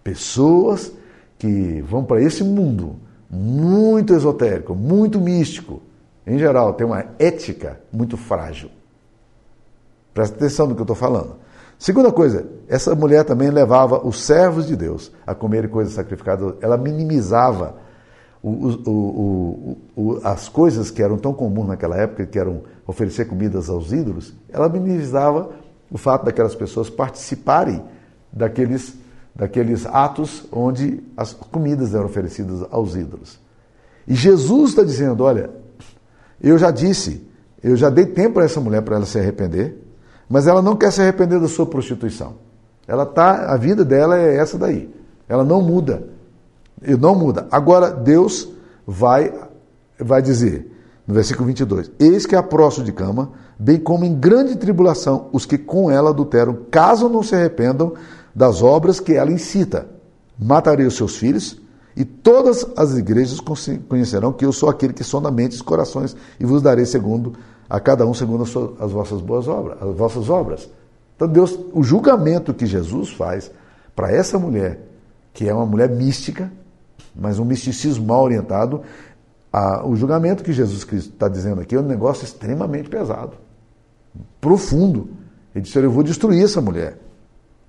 Pessoas 0.04 0.92
que 1.40 1.82
vão 1.82 2.04
para 2.04 2.22
esse 2.22 2.44
mundo 2.44 2.98
muito 3.28 4.14
esotérico, 4.14 4.76
muito 4.76 5.20
místico, 5.20 5.82
em 6.28 6.38
geral, 6.38 6.74
tem 6.74 6.86
uma 6.86 7.04
ética 7.18 7.80
muito 7.92 8.16
frágil. 8.16 8.70
Presta 10.14 10.36
atenção 10.36 10.68
no 10.68 10.76
que 10.76 10.82
eu 10.82 10.84
estou 10.84 10.96
falando. 10.96 11.38
Segunda 11.80 12.12
coisa, 12.12 12.46
essa 12.68 12.94
mulher 12.94 13.26
também 13.26 13.50
levava 13.50 14.06
os 14.06 14.24
servos 14.24 14.68
de 14.68 14.76
Deus 14.76 15.12
a 15.26 15.34
comerem 15.34 15.72
coisas 15.72 15.96
sacrificadas. 15.96 16.54
Ela 16.62 16.78
minimizava 16.78 17.78
o, 18.48 18.92
o, 18.92 19.78
o, 19.96 20.20
as 20.24 20.48
coisas 20.48 20.92
que 20.92 21.02
eram 21.02 21.18
tão 21.18 21.34
comuns 21.34 21.68
naquela 21.68 21.98
época, 21.98 22.28
que 22.28 22.38
eram 22.38 22.62
oferecer 22.86 23.26
comidas 23.26 23.70
aos 23.70 23.92
ídolos. 23.92 24.36
Ela 24.50 24.70
minimizava 24.70 25.50
o 25.90 25.98
fato 25.98 26.26
daquelas 26.26 26.54
pessoas 26.54 26.88
participarem 26.88 27.82
daqueles, 28.32 28.94
daqueles 29.36 29.88
atos 29.88 30.46
onde 30.52 31.02
as 31.18 31.34
comidas 31.34 31.96
eram 31.96 32.06
oferecidas 32.06 32.64
aos 32.70 32.96
ídolos. 32.96 33.40
E 34.08 34.14
Jesus 34.14 34.72
está 34.72 34.84
dizendo: 34.84 35.24
olha, 35.24 35.50
eu 36.40 36.56
já 36.60 36.70
disse, 36.70 37.28
eu 37.64 37.76
já 37.76 37.90
dei 37.90 38.06
tempo 38.06 38.40
a 38.40 38.44
essa 38.44 38.62
mulher 38.62 38.84
para 38.84 38.98
ela 38.98 39.08
se 39.08 39.18
arrepender, 39.18 39.76
mas 40.30 40.46
ela 40.46 40.62
não 40.62 40.76
quer 40.76 40.92
se 40.92 41.02
arrepender 41.02 41.40
da 41.40 41.48
sua 41.48 41.66
prostituição. 41.66 42.36
Ela 42.88 43.08
tá, 43.08 43.52
a 43.52 43.58
vida 43.58 43.84
dela 43.84 44.20
é 44.20 44.36
essa 44.36 44.56
daí. 44.56 44.94
Ela 45.28 45.44
não 45.44 45.64
muda. 45.64 46.15
E 46.82 46.96
não 46.96 47.16
muda. 47.16 47.48
Agora 47.52 47.92
Deus 47.92 48.50
vai 48.86 49.34
vai 50.00 50.22
dizer 50.22 50.72
no 51.08 51.14
versículo 51.14 51.46
22: 51.46 51.92
Eis 52.00 52.26
que 52.26 52.36
a 52.36 52.44
próximo 52.44 52.86
de 52.86 52.92
cama, 52.92 53.32
bem 53.58 53.80
como 53.80 54.06
em 54.06 54.16
grande 54.16 54.56
tribulação 54.56 55.30
os 55.32 55.46
que 55.46 55.58
com 55.58 55.90
ela 55.90 56.10
adulteram, 56.10 56.58
caso 56.72 57.10
não 57.10 57.24
se 57.24 57.36
arrependam 57.36 57.94
das 58.34 58.62
obras 58.62 59.00
que 59.00 59.14
ela 59.14 59.32
incita. 59.32 59.88
Matarei 60.38 60.86
os 60.86 60.96
seus 60.96 61.16
filhos 61.16 61.62
e 61.96 62.04
todas 62.04 62.66
as 62.76 62.98
igrejas 62.98 63.40
conhecerão 63.88 64.34
que 64.34 64.46
eu 64.46 64.52
sou 64.52 64.70
aquele 64.70 64.92
que 64.92 65.04
sonda 65.04 65.32
mentes 65.32 65.60
e 65.60 65.64
corações 65.64 66.16
e 66.38 66.46
vos 66.46 66.62
darei 66.62 66.86
segundo 66.86 67.34
a 67.70 67.80
cada 67.80 68.06
um 68.06 68.14
segundo 68.14 68.44
as, 68.44 68.50
suas, 68.50 68.82
as 68.82 68.92
vossas 68.92 69.22
boas 69.22 69.48
obras, 69.48 69.82
as 69.82 69.96
vossas 69.96 70.30
obras. 70.30 70.70
Então 71.16 71.28
Deus, 71.28 71.58
o 71.72 71.82
julgamento 71.82 72.54
que 72.54 72.66
Jesus 72.66 73.12
faz 73.12 73.50
para 73.96 74.12
essa 74.12 74.38
mulher, 74.38 74.82
que 75.34 75.48
é 75.48 75.54
uma 75.54 75.66
mulher 75.66 75.90
mística, 75.90 76.52
mas 77.16 77.40
um 77.40 77.46
misticismo 77.46 78.06
mal 78.06 78.24
orientado, 78.24 78.82
a, 79.52 79.88
o 79.88 79.96
julgamento 79.96 80.44
que 80.44 80.52
Jesus 80.52 80.84
Cristo 80.84 81.14
está 81.14 81.28
dizendo 81.28 81.62
aqui 81.62 81.76
é 81.76 81.80
um 81.80 81.84
negócio 81.84 82.26
extremamente 82.26 82.90
pesado, 82.90 83.38
profundo. 84.42 85.10
Ele 85.54 85.64
disse: 85.64 85.78
Eu 85.78 85.90
vou 85.90 86.04
destruir 86.04 86.44
essa 86.44 86.60
mulher. 86.60 86.98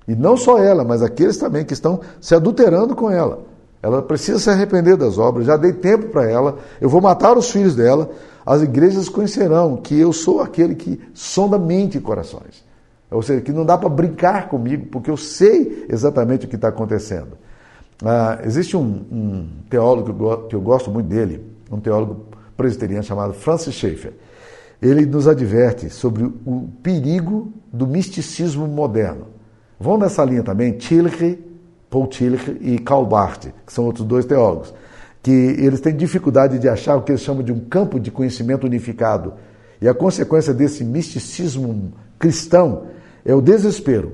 E 0.09 0.15
não 0.15 0.37
só 0.37 0.59
ela, 0.59 0.85
mas 0.85 1.03
aqueles 1.03 1.37
também 1.37 1.65
que 1.65 1.73
estão 1.73 2.01
se 2.21 2.35
adulterando 2.35 2.95
com 2.95 3.11
ela. 3.11 3.45
Ela 3.83 4.03
precisa 4.03 4.39
se 4.39 4.51
arrepender 4.51 4.97
das 4.97 5.19
obras. 5.19 5.47
Já 5.47 5.57
dei 5.57 5.73
tempo 5.73 6.09
para 6.09 6.29
ela. 6.29 6.59
Eu 6.81 6.89
vou 6.89 7.01
matar 7.01 7.37
os 7.37 7.51
filhos 7.51 7.77
dela. 7.77 8.11
As 8.45 8.63
igrejas 8.63 9.09
conhecerão 9.09 9.77
que 9.77 9.99
eu 9.99 10.13
sou 10.13 10.41
aquele 10.41 10.75
que 10.75 11.01
sonda 11.13 11.59
mente 11.59 11.99
e 11.99 12.01
corações. 12.01 12.65
Ou 13.11 13.23
seja, 13.23 13.41
que 13.41 13.53
não 13.53 13.65
dá 13.65 13.79
para 13.79 13.89
brincar 13.89 14.49
comigo, 14.49 14.87
porque 14.87 15.11
eu 15.11 15.17
sei 15.17 15.87
exatamente 15.89 16.47
o 16.47 16.49
que 16.49 16.57
está 16.57 16.69
acontecendo. 16.69 17.39
Ah, 18.05 18.41
existe 18.45 18.77
um, 18.77 19.05
um 19.11 19.49
teólogo 19.71 20.47
que 20.49 20.55
eu, 20.55 20.61
gosto 20.61 20.91
muito 20.91 21.07
dele, 21.07 21.45
um 21.71 21.81
teólogo 21.81 22.27
presbiteriano 22.57 23.05
chamado 23.05 23.33
Francis 23.33 23.75
Schaeffer. 23.75 24.13
Ele 24.81 25.07
nos 25.07 25.27
adverte 25.27 25.89
sobre 25.89 26.25
o 26.25 26.69
perigo 26.83 27.53
do 27.73 27.87
misticismo 27.87 28.67
moderno. 28.67 29.29
Vão 29.81 29.97
nessa 29.97 30.25
linha 30.25 30.43
também 30.43 30.73
Tillich 30.73 31.39
Paul 31.91 32.07
Tillich 32.09 32.59
e 32.61 32.79
Karl 32.79 33.07
Barth, 33.07 33.47
que 33.65 33.73
são 33.73 33.85
outros 33.85 34.07
dois 34.07 34.25
teólogos, 34.25 34.75
que 35.23 35.31
eles 35.31 35.81
têm 35.81 35.97
dificuldade 35.97 36.59
de 36.59 36.69
achar 36.69 36.97
o 36.97 37.03
que 37.03 37.13
eles 37.13 37.23
chamam 37.23 37.43
de 37.43 37.53
um 37.53 37.61
campo 37.61 37.99
de 37.99 38.11
conhecimento 38.11 38.67
unificado. 38.67 39.35
E 39.81 39.89
a 39.89 39.95
consequência 39.95 40.53
desse 40.53 40.85
misticismo 40.85 41.93
cristão 42.19 42.87
é 43.25 43.35
o 43.35 43.41
desespero, 43.41 44.13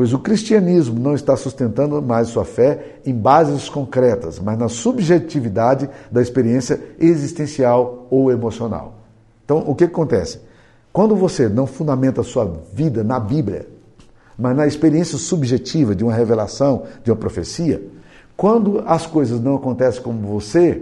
pois 0.00 0.14
o 0.14 0.18
cristianismo 0.18 0.98
não 0.98 1.14
está 1.14 1.36
sustentando 1.36 2.00
mais 2.00 2.28
sua 2.28 2.42
fé 2.42 3.00
em 3.04 3.12
bases 3.14 3.68
concretas, 3.68 4.38
mas 4.38 4.58
na 4.58 4.66
subjetividade 4.66 5.90
da 6.10 6.22
experiência 6.22 6.80
existencial 6.98 8.06
ou 8.10 8.32
emocional. 8.32 8.94
Então, 9.44 9.58
o 9.58 9.74
que 9.74 9.84
acontece? 9.84 10.40
Quando 10.90 11.14
você 11.14 11.50
não 11.50 11.66
fundamenta 11.66 12.22
sua 12.22 12.50
vida 12.72 13.04
na 13.04 13.20
Bíblia, 13.20 13.68
mas 14.38 14.56
na 14.56 14.66
experiência 14.66 15.18
subjetiva 15.18 15.94
de 15.94 16.02
uma 16.02 16.14
revelação, 16.14 16.84
de 17.04 17.10
uma 17.10 17.16
profecia, 17.18 17.82
quando 18.34 18.82
as 18.86 19.06
coisas 19.06 19.38
não 19.38 19.56
acontecem 19.56 20.00
como 20.02 20.26
você 20.26 20.80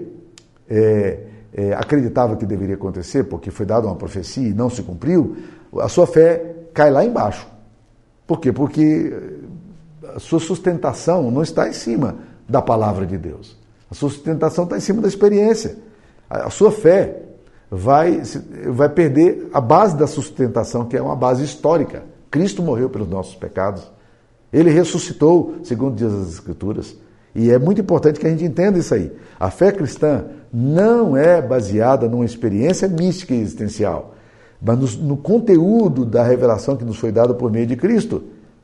é, 0.71 1.19
é, 1.53 1.73
acreditava 1.73 2.37
que 2.37 2.47
deveria 2.47 2.77
acontecer, 2.77 3.25
porque 3.25 3.51
foi 3.51 3.67
dada 3.67 3.89
uma 3.89 3.97
profecia 3.97 4.49
e 4.49 4.55
não 4.55 4.71
se 4.71 4.81
cumpriu, 4.81 5.37
a 5.81 5.89
sua 5.89 6.07
fé 6.07 6.69
cai 6.73 6.93
lá 6.93 7.05
embaixo. 7.05 7.58
Por 8.29 8.41
quê? 8.41 8.53
Porque 8.53 9.11
a 10.15 10.21
sua 10.21 10.39
sustentação 10.39 11.31
não 11.31 11.43
está 11.43 11.67
em 11.67 11.73
cima 11.73 12.17
da 12.47 12.61
palavra 12.61 13.07
de 13.07 13.17
Deus. 13.17 13.57
A 13.91 13.95
sua 13.95 14.11
sustentação 14.11 14.65
está 14.65 14.77
em 14.77 14.81
cima 14.81 15.01
da 15.01 15.09
experiência. 15.09 15.77
A 16.29 16.51
sua 16.51 16.71
fé 16.71 17.23
vai, 17.71 18.21
vai 18.67 18.91
perder 18.91 19.49
a 19.51 19.63
base 19.63 19.97
da 19.97 20.07
sustentação, 20.07 20.85
que 20.85 20.95
é 20.95 21.01
uma 21.01 21.17
base 21.17 21.43
histórica. 21.43 22.05
Cristo 22.31 22.63
morreu 22.63 22.91
pelos 22.91 23.09
nossos 23.09 23.35
pecados. 23.35 23.91
Ele 24.53 24.71
ressuscitou, 24.71 25.57
segundo 25.63 25.97
diz 25.97 26.13
as 26.13 26.29
Escrituras. 26.35 26.95
E 27.35 27.51
é 27.51 27.59
muito 27.59 27.81
importante 27.81 28.21
que 28.21 28.27
a 28.27 28.31
gente 28.31 28.45
entenda 28.45 28.79
isso 28.79 28.93
aí. 28.93 29.11
A 29.41 29.51
fé 29.51 29.73
cristã 29.73 30.27
não 30.53 31.17
é 31.17 31.41
baseada 31.41 32.07
numa 32.07 32.27
experiência 32.27 32.87
mística 32.89 33.35
e 33.35 33.41
existencial, 33.41 34.15
mas 34.61 34.97
no, 34.97 35.09
no 35.09 35.17
conteúdo 35.17 36.05
da 36.05 36.23
revelação 36.23 36.77
que 36.77 36.85
nos 36.85 36.99
foi 36.99 37.13
dada 37.13 37.35
por 37.35 37.51
meio 37.51 37.67
de 37.67 37.77
Cristo. 37.77 38.23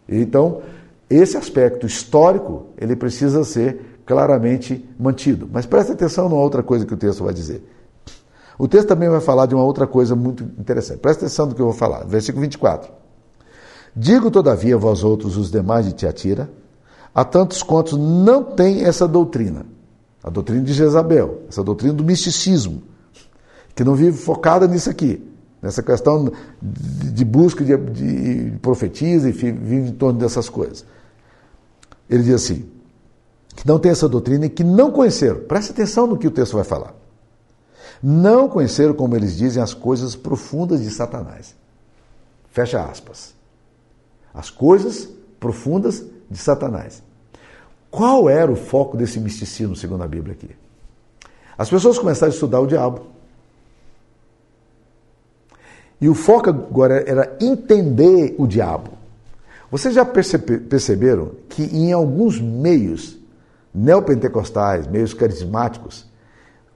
Então, 0.09 0.61
esse 1.09 1.37
aspecto 1.37 1.87
histórico, 1.87 2.67
ele 2.77 2.97
precisa 2.97 3.45
ser 3.45 4.01
claramente 4.05 4.89
mantido. 4.99 5.49
Mas 5.51 5.67
preste 5.67 5.93
atenção 5.93 6.29
numa 6.29 6.41
outra 6.41 6.63
coisa 6.63 6.85
que 6.85 6.95
o 6.95 6.97
texto 6.97 7.25
vai 7.25 7.33
dizer. 7.33 7.63
O 8.59 8.69
texto 8.69 8.89
também 8.89 9.09
vai 9.09 9.21
falar 9.21 9.47
de 9.47 9.55
uma 9.55 9.65
outra 9.65 9.87
coisa 9.87 10.15
muito 10.15 10.45
interessante. 10.59 10.99
Preste 10.99 11.21
atenção 11.21 11.47
no 11.47 11.55
que 11.55 11.61
eu 11.61 11.67
vou 11.67 11.75
falar. 11.75 12.05
Versículo 12.05 12.43
24. 12.43 12.91
Digo, 13.97 14.31
todavia, 14.31 14.77
vós 14.77 15.05
outros, 15.05 15.37
os 15.37 15.51
demais 15.51 15.87
de 15.87 15.93
Tiatira, 15.93 16.51
a 17.15 17.25
tantos 17.25 17.63
quantos 17.63 17.97
não 17.97 18.43
têm 18.43 18.85
essa 18.85 19.07
doutrina, 19.07 19.65
a 20.23 20.29
doutrina 20.29 20.63
de 20.63 20.73
Jezabel, 20.73 21.43
essa 21.49 21.63
doutrina 21.63 21.95
do 21.95 22.03
misticismo, 22.03 22.83
que 23.75 23.85
não 23.85 23.95
vive 23.95 24.17
focada 24.17 24.67
nisso 24.67 24.91
aqui, 24.91 25.23
nessa 25.65 25.83
questão 25.83 26.33
de, 26.63 27.25
busca 27.25 27.65
de, 27.65 27.77
de 27.77 28.53
e 29.29 29.33
vive 29.33 29.89
em 29.89 29.93
torno 29.93 30.19
dessas 30.19 30.49
coisas. 30.49 30.85
Ele 32.09 32.23
diz 32.23 32.35
assim, 32.35 32.69
que 33.57 33.67
não 33.67 33.79
tem 33.79 33.91
essa 33.91 34.09
doutrina 34.09 34.47
e 34.47 34.51
que 34.51 34.63
não 34.63 34.93
conheceram, 34.93 35.41
preste 35.41 35.73
atenção 35.73 36.07
no 36.07 36.17
que 36.17 36.29
o 36.29 36.31
texto 36.31 36.55
vai 36.55 36.65
falar, 36.65 36.95
não 38.03 38.49
conheceram, 38.49 38.95
como 38.95 39.17
eles 39.17 39.37
dizem, 39.37 39.63
as 39.63 39.75
coisas 39.75 40.15
profundas 40.15 40.83
de 40.83 40.91
Satanás. 40.91 41.55
Fecha 42.51 42.85
aspas 42.85 43.35
as 44.35 44.51
coisas 44.51 45.09
profundas 45.39 46.05
de 46.29 46.37
Satanás. 46.37 47.03
Qual 47.91 48.29
era 48.29 48.51
o 48.51 48.57
foco 48.57 48.97
desse 48.97 49.21
misticismo, 49.21 49.77
segundo 49.77 50.03
a 50.03 50.09
Bíblia 50.09 50.35
aqui? 50.35 50.51
As 51.57 51.71
pessoas 51.71 51.97
começaram 51.97 52.33
a 52.33 52.35
estudar 52.35 52.59
o 52.59 52.67
diabo. 52.67 53.07
E 56.01 56.09
o 56.09 56.15
foco 56.15 56.51
agora 56.51 57.05
era 57.09 57.37
entender 57.41 58.35
o 58.39 58.47
diabo. 58.47 58.91
Vocês 59.71 59.95
já 59.95 60.05
perceberam 60.05 61.33
que 61.49 61.65
em 61.65 61.93
alguns 61.93 62.41
meios 62.41 63.19
neopentecostais, 63.75 64.87
meios 64.87 65.13
carismáticos, 65.13 66.07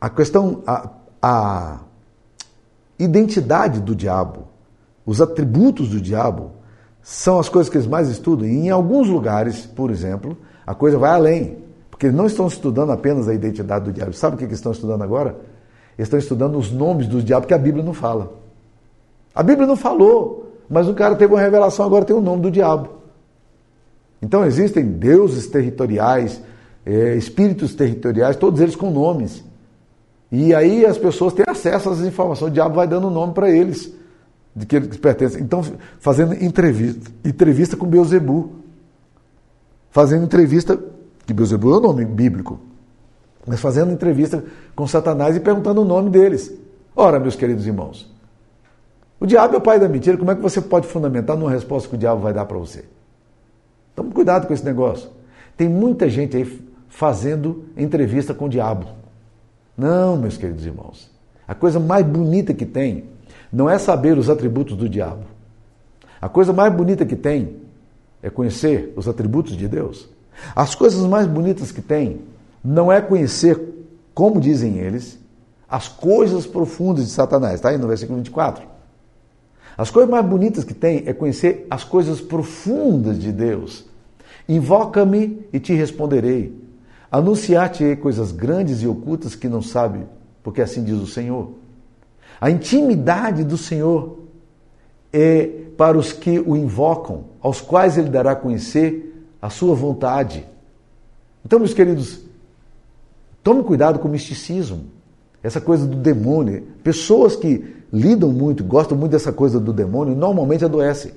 a 0.01 0.11
questão, 0.11 0.63
a, 0.67 0.91
a 1.23 1.81
identidade 2.99 3.81
do 3.81 3.95
diabo, 3.95 4.49
os 5.07 5.21
atributos 5.21 5.91
do 5.91 6.01
diabo 6.01 6.53
são 7.03 7.39
as 7.39 7.49
coisas 7.49 7.71
que 7.71 7.77
eles 7.77 7.87
mais 7.87 8.09
estudam. 8.09 8.47
E 8.47 8.67
em 8.67 8.71
alguns 8.71 9.09
lugares, 9.09 9.65
por 9.65 9.91
exemplo, 9.91 10.37
a 10.67 10.75
coisa 10.75 10.99
vai 10.99 11.11
além. 11.11 11.59
Porque 11.91 12.07
eles 12.07 12.17
não 12.17 12.27
estão 12.27 12.47
estudando 12.47 12.93
apenas 12.93 13.29
a 13.29 13.35
identidade 13.35 13.87
do 13.87 13.93
diabo. 13.93 14.13
Sabe 14.13 14.37
o 14.37 14.39
que 14.39 14.45
eles 14.45 14.59
estão 14.59 14.73
estudando 14.73 15.03
agora? 15.03 15.31
Eles 15.97 16.07
estão 16.07 16.19
estudando 16.19 16.59
os 16.59 16.71
nomes 16.71 17.07
dos 17.07 17.25
diabos 17.25 17.49
que 17.49 17.55
a 17.55 17.59
Bíblia 17.59 17.83
não 17.83 17.95
fala. 17.95 18.33
A 19.39 19.43
Bíblia 19.45 19.69
não 19.69 19.77
falou, 19.77 20.53
mas 20.69 20.89
o 20.89 20.95
cara 20.95 21.15
teve 21.15 21.33
uma 21.33 21.41
revelação, 21.41 21.87
agora 21.87 22.05
tem 22.05 22.17
o 22.17 22.21
nome 22.21 22.43
do 22.43 22.51
diabo. 22.51 22.89
Então 24.21 24.45
existem 24.45 24.85
deuses 24.85 25.47
territoriais, 25.47 26.43
é, 26.85 27.15
espíritos 27.15 27.73
territoriais, 27.73 28.35
todos 28.35 28.61
eles 28.61 28.75
com 28.75 28.91
nomes. 28.91 29.45
E 30.33 30.53
aí 30.53 30.85
as 30.85 30.99
pessoas 30.99 31.35
têm 31.35 31.45
acesso 31.47 31.89
às 31.89 32.01
informações, 32.01 32.51
o 32.51 32.53
diabo 32.53 32.75
vai 32.75 32.89
dando 32.89 33.09
nome 33.11 33.33
para 33.33 33.49
eles, 33.49 33.95
de 34.57 34.67
que 34.67 34.75
eles 34.75 34.97
pertencem. 34.97 35.41
Então, 35.41 35.63
fazendo 36.01 36.35
entrevista, 36.43 37.09
entrevista 37.25 37.77
com 37.77 37.87
Beuzebu. 37.87 38.55
Fazendo 39.93 40.25
entrevista, 40.25 40.77
que 41.25 41.33
Beuzebu 41.33 41.75
é 41.75 41.77
o 41.77 41.81
nome 41.81 42.05
bíblico, 42.05 42.59
mas 43.47 43.61
fazendo 43.61 43.93
entrevista 43.93 44.43
com 44.75 44.85
Satanás 44.85 45.37
e 45.37 45.41
perguntando 45.41 45.83
o 45.83 45.85
nome 45.85 46.11
deles. 46.11 46.53
Ora, 46.97 47.21
meus 47.21 47.37
queridos 47.37 47.69
irmãos, 47.69 48.18
o 49.21 49.27
diabo 49.27 49.55
é 49.55 49.59
o 49.59 49.61
pai 49.61 49.81
da 49.81 49.89
mentira, 49.89 50.17
como 50.17 50.31
é 50.31 50.35
que 50.35 50.43
você 50.43 50.61
pode 50.61 50.87
fundamentar 50.87 51.37
numa 51.37 51.51
resposta 51.51 51.89
que 51.89 51.95
o 51.95 51.99
diabo 51.99 52.21
vai 52.21 52.33
dar 52.33 52.45
para 52.45 52.59
você? 52.59 52.85
Tome 53.95 54.13
cuidado 54.13 54.47
com 54.47 54.55
esse 54.55 54.65
negócio. 54.65 55.11
Tem 55.57 55.69
muita 55.69 56.09
gente 56.09 56.37
aí 56.37 56.63
fazendo 56.89 57.65
entrevista 57.77 58.33
com 58.33 58.47
o 58.47 58.49
diabo. 58.49 58.87
Não, 59.77 60.17
meus 60.17 60.37
queridos 60.37 60.65
irmãos. 60.65 61.11
A 61.47 61.55
coisa 61.55 61.81
mais 61.81 62.07
bonita 62.07 62.55
que 62.55 62.65
tem 62.65 63.05
não 63.53 63.69
é 63.69 63.79
saber 63.79 64.17
os 64.17 64.31
atributos 64.31 64.77
do 64.77 64.89
diabo. 64.89 65.25
A 66.21 66.29
coisa 66.29 66.53
mais 66.53 66.73
bonita 66.73 67.05
que 67.05 67.17
tem 67.17 67.57
é 68.23 68.31
conhecer 68.31 68.93
os 68.97 69.09
atributos 69.09 69.57
de 69.57 69.67
Deus. 69.67 70.09
As 70.55 70.75
coisas 70.75 71.05
mais 71.07 71.27
bonitas 71.27 71.73
que 71.73 71.83
tem 71.83 72.21
não 72.63 72.93
é 72.93 73.01
conhecer, 73.01 73.59
como 74.15 74.41
dizem 74.41 74.79
eles, 74.79 75.19
as 75.69 75.89
coisas 75.89 76.47
profundas 76.47 77.05
de 77.05 77.11
Satanás. 77.11 77.55
Está 77.55 77.71
aí 77.71 77.79
no 77.79 77.89
versículo 77.89 78.19
24. 78.19 78.78
As 79.79 79.93
coisas 79.93 80.11
mais 80.11 80.27
bonitas 80.27 80.65
que 80.65 80.75
tem 80.75 81.05
é 81.07 81.13
conhecer 81.13 81.65
as 81.71 81.85
coisas 81.85 82.21
profundas 82.21 83.17
de 83.17 83.31
Deus. 83.31 83.85
Invoca-me 84.49 85.47
e 85.53 85.61
te 85.61 85.73
responderei. 85.73 86.53
Anunciar-te 87.13 87.95
coisas 87.95 88.33
grandes 88.33 88.83
e 88.83 88.89
ocultas 88.89 89.37
que 89.37 89.49
não 89.49 89.63
sabe, 89.63 90.05
porque 90.43 90.61
assim 90.61 90.83
diz 90.83 90.97
o 90.97 91.07
Senhor. 91.07 91.53
A 92.41 92.51
intimidade 92.51 93.45
do 93.45 93.57
Senhor 93.57 94.19
é 95.13 95.47
para 95.77 95.97
os 95.97 96.13
que 96.13 96.41
o 96.41 96.57
invocam, 96.57 97.27
aos 97.41 97.61
quais 97.61 97.97
ele 97.97 98.11
dará 98.11 98.33
a 98.33 98.37
conhecer 98.37 99.29
a 99.41 99.49
sua 99.49 99.77
vontade. 99.77 100.45
Então, 101.47 101.61
meus 101.61 101.73
queridos, 101.73 102.21
tome 103.45 103.63
cuidado 103.63 104.01
com 104.01 104.09
o 104.09 104.11
misticismo, 104.11 104.87
essa 105.43 105.61
coisa 105.61 105.87
do 105.87 105.97
demônio. 105.97 106.67
Pessoas 106.83 107.37
que 107.37 107.77
lidam 107.93 108.31
muito, 108.33 108.65
gostam 108.65 108.97
muito 108.97 109.13
dessa 109.13 109.33
coisa 109.33 109.59
do 109.59 109.73
demônio, 109.73 110.15
normalmente 110.15 110.65
adoecem. 110.65 111.13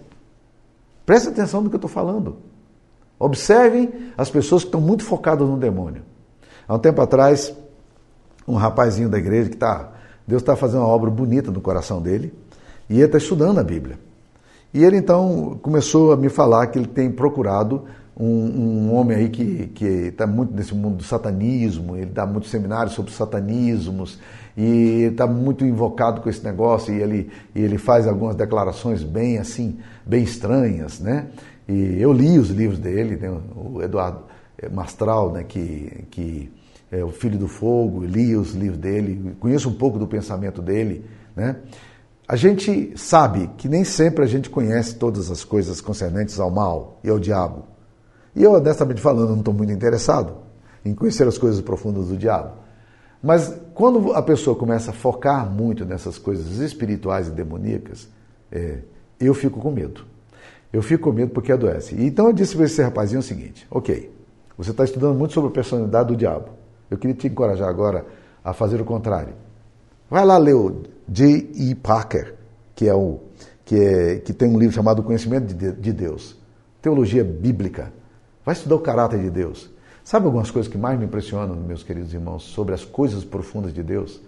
Preste 1.06 1.30
atenção 1.30 1.62
no 1.62 1.70
que 1.70 1.76
eu 1.76 1.78
estou 1.80 1.90
falando. 1.90 2.38
Observem 3.20 3.92
as 4.18 4.30
pessoas 4.30 4.64
que 4.64 4.70
estão 4.70 4.82
muito 4.82 5.04
focadas 5.04 5.48
no 5.48 5.58
demônio. 5.58 6.04
Há 6.68 6.76
um 6.76 6.80
tempo 6.80 7.02
atrás, 7.02 7.54
um 8.48 8.56
rapazinho 8.56 9.10
da 9.10 9.18
igreja 9.18 9.50
que 9.50 9.56
está. 9.56 9.92
Deus 10.26 10.42
está 10.42 10.56
fazendo 10.56 10.80
uma 10.82 10.88
obra 10.88 11.10
bonita 11.10 11.52
no 11.52 11.62
coração 11.62 12.02
dele 12.02 12.34
e 12.90 12.96
ele 12.96 13.06
está 13.06 13.18
estudando 13.18 13.60
a 13.60 13.64
Bíblia. 13.64 14.00
E 14.74 14.84
ele 14.84 14.98
então 14.98 15.60
começou 15.62 16.14
a 16.14 16.18
me 16.18 16.30
falar 16.30 16.68
que 16.68 16.80
ele 16.80 16.88
tem 16.88 17.12
procurado 17.12 17.84
um, 18.18 18.26
um 18.26 18.94
homem 18.94 19.18
aí 19.18 19.30
que 19.30 19.84
está 19.84 20.28
muito 20.28 20.54
nesse 20.54 20.76
mundo 20.76 20.98
do 20.98 21.04
satanismo, 21.04 21.96
ele 21.96 22.08
dá 22.08 22.26
muitos 22.26 22.50
seminários 22.50 22.94
sobre 22.94 23.12
satanismos 23.12 24.20
e 24.56 25.08
está 25.12 25.26
muito 25.26 25.66
invocado 25.66 26.22
com 26.22 26.30
esse 26.30 26.44
negócio 26.44 26.94
e 26.94 27.02
ele, 27.02 27.32
ele 27.56 27.78
faz 27.78 28.08
algumas 28.08 28.36
declarações 28.36 29.02
bem 29.04 29.38
assim, 29.38 29.80
bem 30.06 30.24
estranhas, 30.24 31.00
né? 31.00 31.28
E 31.68 32.02
eu 32.02 32.12
li 32.12 32.38
os 32.38 32.50
livros 32.50 32.80
dele, 32.80 33.16
né? 33.16 33.30
o 33.56 33.82
Eduardo 33.82 34.24
Mastral, 34.72 35.32
né? 35.32 35.44
que, 35.44 36.06
que 36.12 36.52
é 36.92 37.04
o 37.04 37.12
Filho 37.12 37.40
do 37.40 37.48
Fogo, 37.48 38.04
li 38.04 38.36
os 38.36 38.54
livros 38.54 38.78
dele, 38.78 39.36
conheço 39.40 39.70
um 39.70 39.74
pouco 39.74 39.98
do 39.98 40.06
pensamento 40.06 40.62
dele. 40.62 41.06
Né? 41.36 41.56
A 42.28 42.36
gente 42.36 42.92
sabe 42.98 43.50
que 43.58 43.70
nem 43.70 43.86
sempre 43.86 44.26
a 44.26 44.28
gente 44.28 44.50
conhece 44.50 44.96
todas 44.96 45.32
as 45.32 45.46
coisas 45.46 45.80
concernentes 45.80 46.40
ao 46.40 46.52
mal 46.52 47.00
e 47.04 47.10
ao 47.10 47.20
diabo. 47.20 47.71
E 48.36 48.44
eu, 48.44 48.54
honestamente 48.54 49.02
falando, 49.02 49.30
não 49.30 49.40
estou 49.40 49.54
muito 49.54 49.72
interessado 49.72 50.36
em 50.84 50.94
conhecer 50.94 51.28
as 51.28 51.38
coisas 51.38 51.62
profundas 51.62 52.08
do 52.08 52.18
diabo. 52.18 52.54
Mas 53.22 53.54
quando 53.74 54.14
a 54.14 54.22
pessoa 54.22 54.56
começa 54.56 54.92
a 54.92 54.94
focar 54.94 55.50
muito 55.50 55.86
nessas 55.86 56.18
coisas 56.18 56.58
espirituais 56.60 57.28
e 57.28 57.32
demoníacas, 57.32 58.08
é, 58.52 58.80
eu 59.20 59.34
fico 59.34 59.60
com 59.60 59.72
medo. 59.72 60.06
Eu 60.74 60.82
fico 60.82 61.04
com 61.04 61.12
medo 61.12 61.32
porque 61.32 61.52
adoece. 61.52 61.96
Então 62.00 62.28
eu 62.28 62.34
disse 62.34 62.56
para 62.56 62.66
esse 62.66 62.82
rapazinho 62.82 63.20
o 63.20 63.24
seguinte: 63.24 63.68
ok, 63.70 64.12
você 64.58 64.72
está 64.72 64.84
estudando 64.84 65.18
muito 65.18 65.34
sobre 65.34 65.50
a 65.50 65.54
personalidade 65.54 66.08
do 66.08 66.16
diabo. 66.16 66.50
Eu 66.90 66.98
queria 66.98 67.16
te 67.16 67.28
encorajar 67.28 67.70
agora 67.70 68.06
a 68.44 68.54
fazer 68.54 68.82
o 68.82 68.86
contrário. 68.86 69.34
Vai 70.10 70.26
lá 70.26 70.38
ler 70.38 70.56
o 70.56 70.84
J.E. 71.08 71.76
Parker, 71.76 72.36
que, 72.76 72.88
é 72.88 72.94
o, 72.94 73.20
que, 73.64 73.76
é, 73.76 74.16
que 74.18 74.34
tem 74.34 74.50
um 74.50 74.58
livro 74.58 74.76
chamado 74.76 75.04
Conhecimento 75.04 75.54
de 75.54 75.94
Deus, 75.94 76.38
Teologia 76.82 77.24
Bíblica. 77.24 77.94
Vai 78.46 78.54
estudar 78.54 78.76
o 78.76 78.80
caráter 78.80 79.20
de 79.20 79.30
Deus. 79.30 79.70
Sabe 80.04 80.26
algumas 80.26 80.50
coisas 80.50 80.72
que 80.72 80.78
mais 80.78 80.98
me 80.98 81.06
impressionam, 81.06 81.56
meus 81.56 81.84
queridos 81.84 82.14
irmãos, 82.14 82.44
sobre 82.44 82.74
as 82.74 82.84
coisas 82.84 83.24
profundas 83.24 83.74
de 83.74 83.84
Deus? 83.84 84.20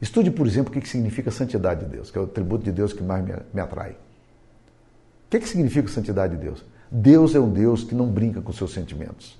Estude, 0.00 0.30
por 0.30 0.46
exemplo, 0.46 0.76
o 0.76 0.80
que 0.80 0.86
significa 0.86 1.30
santidade 1.30 1.84
de 1.84 1.90
Deus, 1.90 2.10
que 2.10 2.18
é 2.18 2.20
o 2.20 2.24
atributo 2.24 2.64
de 2.64 2.72
Deus 2.72 2.92
que 2.92 3.02
mais 3.02 3.24
me, 3.52 3.60
atrai. 3.60 3.92
O 3.92 5.30
que, 5.30 5.40
que 5.40 5.48
significa 5.48 5.88
santidade 5.88 6.36
de 6.36 6.42
Deus? 6.42 6.64
Deus 6.90 7.34
é 7.34 7.40
um 7.40 7.50
Deus 7.50 7.82
que 7.82 7.94
não 7.94 8.06
brinca 8.06 8.42
com 8.42 8.52
seus 8.52 8.74
sentimentos. 8.74 9.38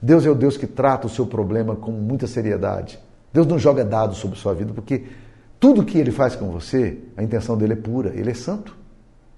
Deus 0.00 0.26
é 0.26 0.30
o 0.30 0.34
Deus 0.34 0.56
que 0.56 0.66
trata 0.66 1.06
o 1.06 1.10
seu 1.10 1.24
problema 1.24 1.76
com 1.76 1.92
muita 1.92 2.26
seriedade. 2.26 2.98
Deus 3.32 3.46
não 3.46 3.58
joga 3.58 3.84
dados 3.84 4.18
sobre 4.18 4.36
sua 4.36 4.52
vida, 4.52 4.72
porque 4.74 5.06
tudo 5.60 5.84
que 5.84 5.96
ele 5.96 6.10
faz 6.10 6.34
com 6.34 6.50
você, 6.50 6.98
a 7.16 7.22
intenção 7.22 7.56
dele 7.56 7.74
é 7.74 7.76
pura, 7.76 8.10
ele 8.14 8.30
é 8.30 8.34
santo. 8.34 8.76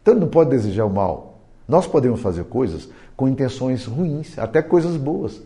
Então 0.00 0.14
ele 0.14 0.22
não 0.22 0.28
pode 0.28 0.48
desejar 0.48 0.86
o 0.86 0.90
mal. 0.90 1.33
Nós 1.66 1.86
podemos 1.86 2.20
fazer 2.20 2.44
coisas 2.44 2.88
com 3.16 3.28
intenções 3.28 3.86
ruins, 3.86 4.38
até 4.38 4.60
coisas 4.60 4.96
boas. 4.96 5.40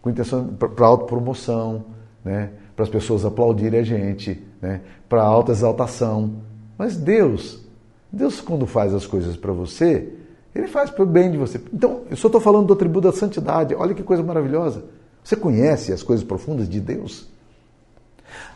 Com 0.00 0.10
intenção 0.10 0.46
para 0.46 0.86
autopromoção, 0.86 1.84
né? 2.24 2.50
para 2.76 2.84
as 2.84 2.90
pessoas 2.90 3.24
aplaudirem 3.24 3.80
a 3.80 3.82
gente, 3.82 4.42
né? 4.62 4.80
para 5.08 5.22
alta 5.22 5.52
exaltação. 5.52 6.34
Mas 6.76 6.96
Deus 6.96 7.68
Deus, 8.10 8.40
quando 8.40 8.66
faz 8.66 8.94
as 8.94 9.06
coisas 9.06 9.36
para 9.36 9.52
você, 9.52 10.12
Ele 10.54 10.66
faz 10.66 10.90
para 10.90 11.02
o 11.02 11.06
bem 11.06 11.30
de 11.30 11.36
você. 11.36 11.60
Então, 11.72 12.02
eu 12.10 12.16
só 12.16 12.28
estou 12.28 12.40
falando 12.40 12.66
do 12.66 12.72
atributo 12.72 13.10
da 13.10 13.16
santidade. 13.16 13.74
Olha 13.74 13.94
que 13.94 14.02
coisa 14.02 14.22
maravilhosa. 14.22 14.84
Você 15.22 15.36
conhece 15.36 15.92
as 15.92 16.02
coisas 16.02 16.24
profundas 16.24 16.68
de 16.68 16.80
Deus? 16.80 17.28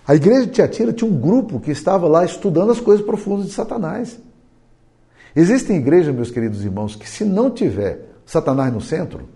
A 0.06 0.14
igreja 0.14 0.46
de 0.46 0.52
Tiatira 0.52 0.92
tinha 0.92 1.10
um 1.10 1.18
grupo 1.18 1.60
que 1.60 1.70
estava 1.70 2.08
lá 2.08 2.24
estudando 2.24 2.72
as 2.72 2.80
coisas 2.80 3.04
profundas 3.04 3.46
de 3.46 3.52
Satanás. 3.52 4.18
Existem 5.34 5.76
igrejas, 5.76 6.14
meus 6.14 6.30
queridos 6.30 6.64
irmãos, 6.64 6.94
que 6.94 7.08
se 7.08 7.24
não 7.24 7.50
tiver 7.50 8.00
Satanás 8.26 8.72
no 8.72 8.80
centro, 8.80 9.28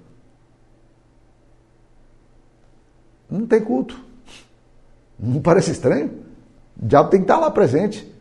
não 3.31 3.47
tem 3.47 3.61
culto. 3.61 3.99
Não 5.19 5.41
parece 5.41 5.71
estranho? 5.71 6.11
O 6.81 6.87
diabo 6.87 7.09
tem 7.09 7.21
que 7.21 7.25
estar 7.25 7.39
lá 7.39 7.51
presente. 7.51 8.13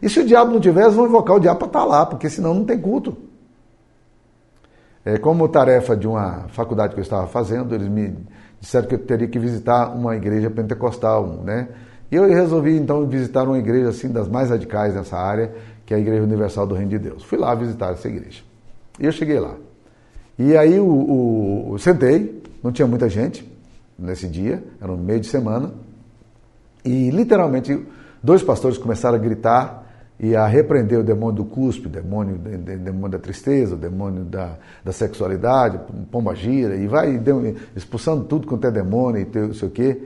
E 0.00 0.08
se 0.08 0.20
o 0.20 0.26
diabo 0.26 0.52
não 0.52 0.60
tiver, 0.60 0.82
eles 0.82 0.94
vão 0.94 1.06
invocar 1.06 1.36
o 1.36 1.40
diabo 1.40 1.58
para 1.58 1.66
estar 1.66 1.84
lá, 1.84 2.06
porque 2.06 2.30
senão 2.30 2.54
não 2.54 2.64
tem 2.64 2.78
culto. 2.80 3.16
É, 5.04 5.18
como 5.18 5.48
tarefa 5.48 5.96
de 5.96 6.06
uma 6.06 6.46
faculdade 6.48 6.94
que 6.94 7.00
eu 7.00 7.02
estava 7.02 7.26
fazendo, 7.26 7.74
eles 7.74 7.88
me 7.88 8.16
disseram 8.60 8.86
que 8.88 8.94
eu 8.94 8.98
teria 8.98 9.28
que 9.28 9.38
visitar 9.38 9.94
uma 9.94 10.16
igreja 10.16 10.50
pentecostal, 10.50 11.26
né? 11.44 11.68
E 12.10 12.16
eu 12.16 12.26
resolvi 12.26 12.76
então 12.76 13.06
visitar 13.06 13.44
uma 13.44 13.58
igreja 13.58 13.90
assim 13.90 14.10
das 14.10 14.28
mais 14.28 14.50
radicais 14.50 14.94
nessa 14.94 15.16
área, 15.16 15.52
que 15.88 15.94
é 15.94 15.96
a 15.96 16.00
Igreja 16.00 16.22
Universal 16.22 16.66
do 16.66 16.74
Reino 16.74 16.90
de 16.90 16.98
Deus. 16.98 17.24
Fui 17.24 17.38
lá 17.38 17.54
visitar 17.54 17.94
essa 17.94 18.06
igreja. 18.06 18.42
E 19.00 19.06
eu 19.06 19.10
cheguei 19.10 19.40
lá. 19.40 19.54
E 20.38 20.54
aí 20.54 20.78
o, 20.78 20.84
o, 20.84 21.70
o 21.72 21.78
sentei, 21.78 22.42
não 22.62 22.70
tinha 22.70 22.86
muita 22.86 23.08
gente 23.08 23.50
nesse 23.98 24.28
dia, 24.28 24.62
era 24.82 24.92
no 24.92 24.98
meio 24.98 25.18
de 25.18 25.26
semana, 25.26 25.72
e 26.84 27.08
literalmente 27.08 27.86
dois 28.22 28.42
pastores 28.42 28.76
começaram 28.76 29.16
a 29.16 29.18
gritar 29.18 30.12
e 30.20 30.36
a 30.36 30.46
repreender 30.46 30.98
o 30.98 31.02
demônio 31.02 31.36
do 31.36 31.44
cuspe, 31.46 31.86
o 31.86 31.90
demônio, 31.90 32.36
demônio 32.36 33.08
da 33.08 33.18
tristeza, 33.18 33.74
o 33.74 33.78
demônio 33.78 34.24
da, 34.24 34.58
da 34.84 34.92
sexualidade, 34.92 35.80
pomba 36.10 36.34
gira, 36.34 36.76
e 36.76 36.86
vai 36.86 37.18
expulsando 37.74 38.24
tudo 38.24 38.46
quanto 38.46 38.66
é 38.66 38.70
demônio 38.70 39.22
e 39.22 39.38
não 39.38 39.54
sei 39.54 39.68
o 39.68 39.70
quê. 39.70 40.02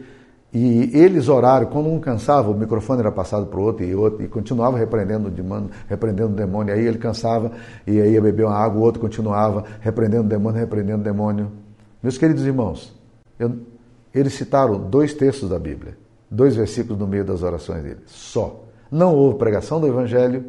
E 0.55 0.91
eles 0.93 1.29
oraram, 1.29 1.67
quando 1.67 1.89
um 1.89 1.99
cansava, 1.99 2.51
o 2.51 2.55
microfone 2.55 3.01
era 3.01 3.11
passado 3.11 3.47
para 3.47 3.59
o 3.59 3.63
outro 3.63 3.85
e 3.85 3.95
outro, 3.95 4.23
e 4.23 4.29
continuava 4.29 4.77
repreendendo 4.77 5.29
o 5.29 5.31
demônio, 5.31 5.71
repreendendo 5.89 6.33
o 6.33 6.37
demônio. 6.37 6.75
Aí 6.75 6.87
ele 6.87 6.99
cansava 6.99 7.53
e 7.87 7.99
aí 7.99 8.13
ia 8.13 8.21
beber 8.21 8.45
uma 8.45 8.55
água, 8.55 8.79
o 8.79 8.83
outro 8.83 9.01
continuava 9.01 9.65
repreendendo 9.81 10.25
o 10.25 10.29
demônio, 10.29 10.61
repreendendo 10.61 11.01
o 11.01 11.05
demônio. 11.05 11.53
Meus 12.03 12.19
queridos 12.19 12.45
irmãos, 12.45 12.95
eu, 13.39 13.61
eles 14.15 14.35
citaram 14.35 14.79
dois 14.79 15.15
textos 15.15 15.49
da 15.49 15.59
Bíblia, 15.59 15.97
dois 16.31 16.55
versículos 16.55 16.99
no 16.99 17.07
meio 17.07 17.25
das 17.25 17.43
orações 17.43 17.83
deles, 17.83 18.03
só. 18.07 18.63
Não 18.91 19.15
houve 19.15 19.39
pregação 19.39 19.81
do 19.81 19.87
Evangelho, 19.87 20.45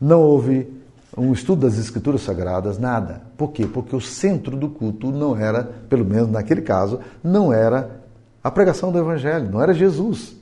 não 0.00 0.20
houve 0.22 0.72
um 1.16 1.32
estudo 1.32 1.62
das 1.62 1.78
Escrituras 1.78 2.22
Sagradas, 2.22 2.78
nada. 2.78 3.22
Por 3.36 3.50
quê? 3.50 3.66
Porque 3.66 3.94
o 3.96 4.00
centro 4.00 4.56
do 4.56 4.68
culto 4.68 5.10
não 5.10 5.36
era, 5.36 5.64
pelo 5.64 6.04
menos 6.04 6.30
naquele 6.30 6.62
caso, 6.62 7.00
não 7.24 7.52
era 7.52 8.01
a 8.42 8.50
pregação 8.50 8.90
do 8.90 8.98
Evangelho, 8.98 9.50
não 9.50 9.62
era 9.62 9.72
Jesus. 9.72 10.34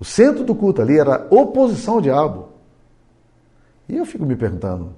O 0.00 0.04
centro 0.04 0.44
do 0.44 0.54
culto 0.54 0.80
ali 0.80 0.98
era 0.98 1.26
oposição 1.30 1.94
ao 1.94 2.00
diabo. 2.00 2.48
E 3.88 3.96
eu 3.96 4.06
fico 4.06 4.24
me 4.24 4.36
perguntando, 4.36 4.94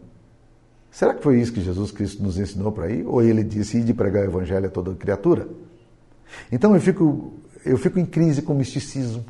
será 0.91 1.15
que 1.15 1.23
foi 1.23 1.41
isso 1.41 1.53
que 1.53 1.61
Jesus 1.61 1.91
Cristo 1.91 2.23
nos 2.23 2.39
ensinou 2.39 2.71
para 2.71 2.91
ir? 2.91 3.07
Ou 3.07 3.23
ele 3.23 3.43
disse 3.43 3.79
ir 3.79 3.85
de 3.85 3.95
pregar 3.95 4.23
o 4.23 4.31
Evangelho 4.31 4.67
a 4.67 4.71
toda 4.71 4.95
criatura? 4.95 5.49
Então 6.53 6.75
eu 6.75 6.81
fico, 6.81 7.33
eu 7.65 7.77
fico 7.77 7.99
em 7.99 8.07
crise 8.07 8.43
com 8.43 8.53
o 8.53 8.57
misticismo, 8.57 9.25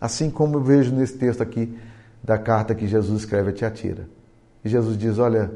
assim 0.00 0.30
como 0.30 0.56
eu 0.56 0.62
vejo 0.62 0.92
nesse 0.92 1.16
texto 1.16 1.42
aqui 1.42 1.78
da 2.22 2.38
carta 2.38 2.74
que 2.74 2.88
Jesus 2.88 3.20
escreve 3.20 3.50
a 3.50 3.52
Tiatira. 3.52 4.08
E 4.64 4.68
Jesus 4.68 4.96
diz: 4.96 5.18
Olha, 5.18 5.52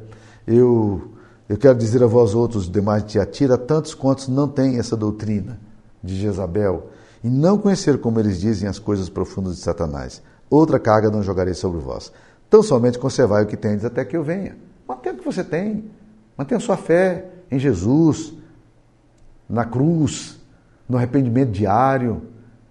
eu, 0.47 1.13
eu 1.49 1.57
quero 1.57 1.77
dizer 1.77 2.03
a 2.03 2.07
vós 2.07 2.35
outros, 2.35 2.71
demais 2.71 3.03
de 3.03 3.13
Tiatira, 3.13 3.59
tantos 3.59 3.95
quantos 3.95 4.29
não 4.29 4.47
têm 4.47 4.79
essa 4.79 4.97
doutrina 4.97 5.66
de 6.07 6.17
Jezabel, 6.17 6.91
e 7.23 7.29
não 7.29 7.59
conhecer 7.59 7.99
como 7.99 8.21
eles 8.21 8.41
dizem 8.41 8.69
as 8.69 8.79
coisas 8.79 9.09
profundas 9.09 9.57
de 9.57 9.63
Satanás. 9.63 10.23
Outra 10.49 10.79
carga 10.79 11.11
não 11.11 11.23
jogarei 11.23 11.55
sobre 11.55 11.81
vós. 11.81 12.13
Tão 12.49 12.63
somente 12.63 12.99
conservai 12.99 13.43
o 13.43 13.47
que 13.47 13.57
tendes 13.57 13.85
até 13.85 14.05
que 14.05 14.17
eu 14.17 14.23
venha. 14.23 14.57
Mantenha 14.87 15.15
o 15.15 15.19
que 15.19 15.25
você 15.25 15.43
tem. 15.43 15.91
Mantenha 16.39 16.61
sua 16.61 16.77
fé 16.77 17.27
em 17.51 17.59
Jesus, 17.59 18.33
na 19.49 19.65
cruz, 19.65 20.39
no 20.89 20.97
arrependimento 20.97 21.51
diário, 21.51 22.23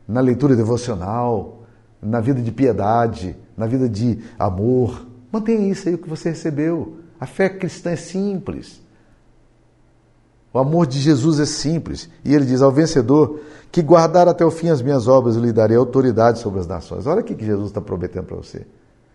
na 0.08 0.22
leitura 0.22 0.56
devocional, 0.56 1.64
na 2.02 2.22
vida 2.22 2.42
de 2.42 2.52
piedade, 2.52 3.36
na 3.58 3.66
vida 3.66 3.90
de 3.90 4.24
amor. 4.40 5.06
Mantenha 5.32 5.70
isso 5.70 5.90
aí 5.90 5.96
o 5.96 5.98
que 5.98 6.10
você 6.10 6.30
recebeu. 6.30 6.98
A 7.20 7.26
fé 7.26 7.50
cristã 7.50 7.92
é 7.92 7.96
simples. 7.96 8.82
O 10.56 10.60
amor 10.60 10.88
de 10.88 11.02
Jesus 11.02 11.38
é 11.42 11.46
simples. 11.46 12.10
E 12.24 12.34
ele 12.34 12.46
diz 12.46 12.62
ao 12.62 12.72
vencedor 12.72 13.42
que 13.70 13.82
guardar 13.82 14.30
até 14.30 14.46
o 14.46 14.50
fim 14.50 14.70
as 14.70 14.82
minhas 14.82 15.06
obras, 15.06 15.36
lhe 15.36 15.52
darei 15.52 15.76
autoridade 15.76 16.40
sobre 16.40 16.62
as 16.62 16.66
nações. 16.66 17.06
Olha 17.06 17.20
o 17.20 17.24
que 17.26 17.46
Jesus 17.46 17.68
está 17.68 17.82
prometendo 17.82 18.24
para 18.24 18.38
você. 18.38 18.66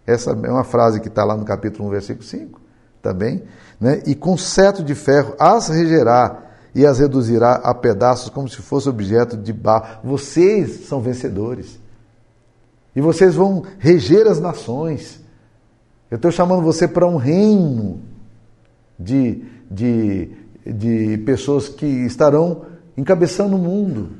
Essa 0.07 0.33
é 0.33 0.51
uma 0.51 0.65
frase 0.65 1.01
que 1.01 1.09
está 1.09 1.25
lá 1.25 1.35
no 1.35 1.47
capítulo 1.47 1.89
1, 1.89 1.93
versículo 1.93 2.25
5 2.25 2.61
também. 3.01 3.43
Né? 3.81 4.03
E 4.05 4.15
com 4.15 4.37
cetro 4.37 4.85
de 4.85 4.95
ferro 4.95 5.35
as 5.39 5.69
regerá 5.69 6.43
e 6.75 6.85
as 6.85 6.99
reduzirá 6.99 7.55
a 7.55 7.73
pedaços 7.73 8.29
como 8.29 8.47
se 8.47 8.59
fosse 8.59 8.91
objeto 8.91 9.35
de 9.35 9.55
barro. 9.55 10.01
Vocês 10.05 10.85
são 10.89 11.01
vencedores. 11.01 11.81
E 12.95 13.01
vocês 13.01 13.35
vão 13.35 13.63
reger 13.79 14.27
as 14.27 14.39
nações. 14.39 15.23
Eu 16.11 16.17
estou 16.17 16.31
chamando 16.31 16.61
você 16.61 16.87
para 16.87 17.07
um 17.07 17.17
reino 17.17 17.99
de, 18.99 19.43
de, 19.71 20.33
de 20.65 21.19
pessoas 21.19 21.69
que 21.69 21.87
estarão 21.87 22.63
encabeçando 22.97 23.57
o 23.57 23.59
mundo. 23.59 24.11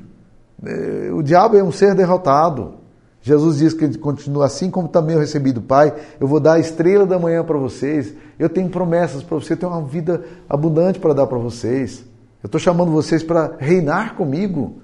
É, 0.63 1.11
o 1.11 1.21
diabo 1.21 1.57
é 1.57 1.63
um 1.63 1.71
ser 1.71 1.95
derrotado. 1.95 2.75
Jesus 3.21 3.57
diz 3.57 3.73
que 3.73 3.85
ele 3.85 3.97
continua 3.97 4.45
assim 4.45 4.69
como 4.69 4.87
também 4.87 5.15
eu 5.15 5.21
recebi 5.21 5.51
do 5.51 5.61
Pai, 5.61 5.93
eu 6.19 6.27
vou 6.27 6.39
dar 6.39 6.53
a 6.53 6.59
estrela 6.59 7.05
da 7.05 7.19
manhã 7.19 7.43
para 7.43 7.57
vocês. 7.57 8.13
Eu 8.39 8.49
tenho 8.49 8.69
promessas 8.69 9.21
para 9.21 9.37
vocês, 9.37 9.51
eu 9.51 9.57
tenho 9.57 9.71
uma 9.71 9.83
vida 9.83 10.23
abundante 10.49 10.99
para 10.99 11.13
dar 11.13 11.27
para 11.27 11.37
vocês. 11.37 12.03
Eu 12.41 12.47
estou 12.47 12.59
chamando 12.59 12.91
vocês 12.91 13.21
para 13.21 13.55
reinar 13.59 14.15
comigo. 14.15 14.81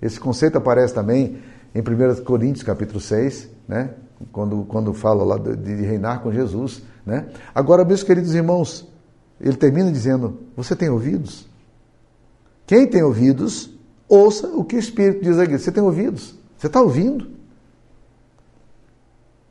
Esse 0.00 0.18
conceito 0.18 0.56
aparece 0.56 0.94
também 0.94 1.38
em 1.74 1.80
1 1.80 2.24
Coríntios 2.24 2.62
capítulo 2.62 3.00
6, 3.00 3.50
né? 3.68 3.90
quando, 4.32 4.64
quando 4.64 4.94
fala 4.94 5.24
lá 5.24 5.36
de, 5.36 5.56
de 5.56 5.74
reinar 5.82 6.20
com 6.20 6.32
Jesus. 6.32 6.82
Né? 7.04 7.26
Agora, 7.54 7.84
meus 7.84 8.02
queridos 8.02 8.34
irmãos, 8.34 8.88
ele 9.40 9.56
termina 9.56 9.90
dizendo: 9.90 10.38
Você 10.56 10.74
tem 10.74 10.88
ouvidos? 10.88 11.46
Quem 12.66 12.86
tem 12.86 13.02
ouvidos, 13.02 13.70
ouça 14.08 14.48
o 14.48 14.64
que 14.64 14.76
o 14.76 14.78
Espírito 14.78 15.22
diz 15.22 15.38
aqui. 15.38 15.58
Você 15.58 15.70
tem 15.70 15.82
ouvidos? 15.82 16.34
Você 16.56 16.66
está 16.66 16.80
ouvindo? 16.80 17.30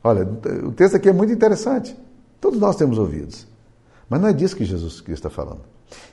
Olha, 0.02 0.28
o 0.66 0.72
texto 0.72 0.96
aqui 0.96 1.08
é 1.08 1.12
muito 1.12 1.32
interessante. 1.32 1.96
Todos 2.40 2.58
nós 2.58 2.76
temos 2.76 2.98
ouvidos. 2.98 3.46
Mas 4.08 4.20
não 4.20 4.28
é 4.28 4.32
disso 4.32 4.56
que 4.56 4.64
Jesus 4.64 5.02
está 5.08 5.30
falando. 5.30 5.62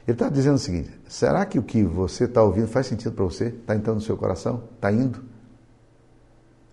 Ele 0.08 0.16
está 0.16 0.30
dizendo 0.30 0.56
o 0.56 0.60
seguinte: 0.60 0.92
será 1.08 1.46
que 1.46 1.58
o 1.58 1.64
que 1.64 1.84
você 1.84 2.26
está 2.26 2.44
ouvindo 2.44 2.68
faz 2.68 2.88
sentido 2.88 3.14
para 3.14 3.26
você? 3.26 3.48
Está 3.48 3.76
entrando 3.76 3.96
no 3.96 4.02
seu 4.02 4.16
coração? 4.16 4.64
Está 4.76 4.92
indo? 4.92 5.24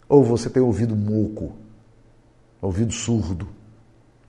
Ou 0.09 0.23
você 0.23 0.49
tem 0.51 0.63
ouvido 0.63 0.95
moco? 0.95 1.55
ouvido 2.61 2.93
surdo, 2.93 3.49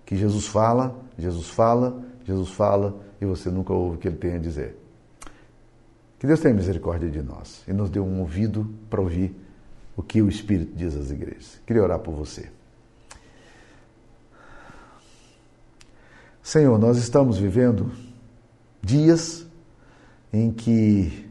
que 0.05 0.15
Jesus 0.15 0.47
fala, 0.47 0.95
Jesus 1.17 1.47
fala, 1.47 2.03
Jesus 2.29 2.49
fala 2.49 2.95
e 3.19 3.25
você 3.25 3.49
nunca 3.49 3.73
ouve 3.73 3.97
o 3.97 3.99
que 3.99 4.07
ele 4.07 4.17
tem 4.17 4.35
a 4.35 4.37
dizer. 4.37 4.77
Que 6.19 6.27
Deus 6.27 6.39
tenha 6.39 6.53
misericórdia 6.53 7.09
de 7.09 7.21
nós 7.21 7.63
e 7.67 7.73
nos 7.73 7.89
dê 7.89 7.99
um 7.99 8.19
ouvido 8.19 8.69
para 8.89 9.01
ouvir 9.01 9.35
o 9.95 10.03
que 10.03 10.21
o 10.21 10.29
Espírito 10.29 10.75
diz 10.75 10.95
às 10.95 11.09
igrejas. 11.09 11.59
Queria 11.65 11.81
orar 11.81 11.99
por 11.99 12.13
você. 12.13 12.49
Senhor, 16.43 16.77
nós 16.77 16.97
estamos 16.97 17.37
vivendo 17.37 17.91
dias 18.81 19.45
em 20.31 20.51
que 20.51 21.27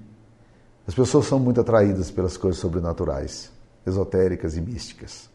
as 0.86 0.94
pessoas 0.94 1.26
são 1.26 1.38
muito 1.38 1.60
atraídas 1.60 2.10
pelas 2.10 2.36
coisas 2.36 2.60
sobrenaturais, 2.60 3.52
esotéricas 3.86 4.56
e 4.56 4.60
místicas. 4.60 5.28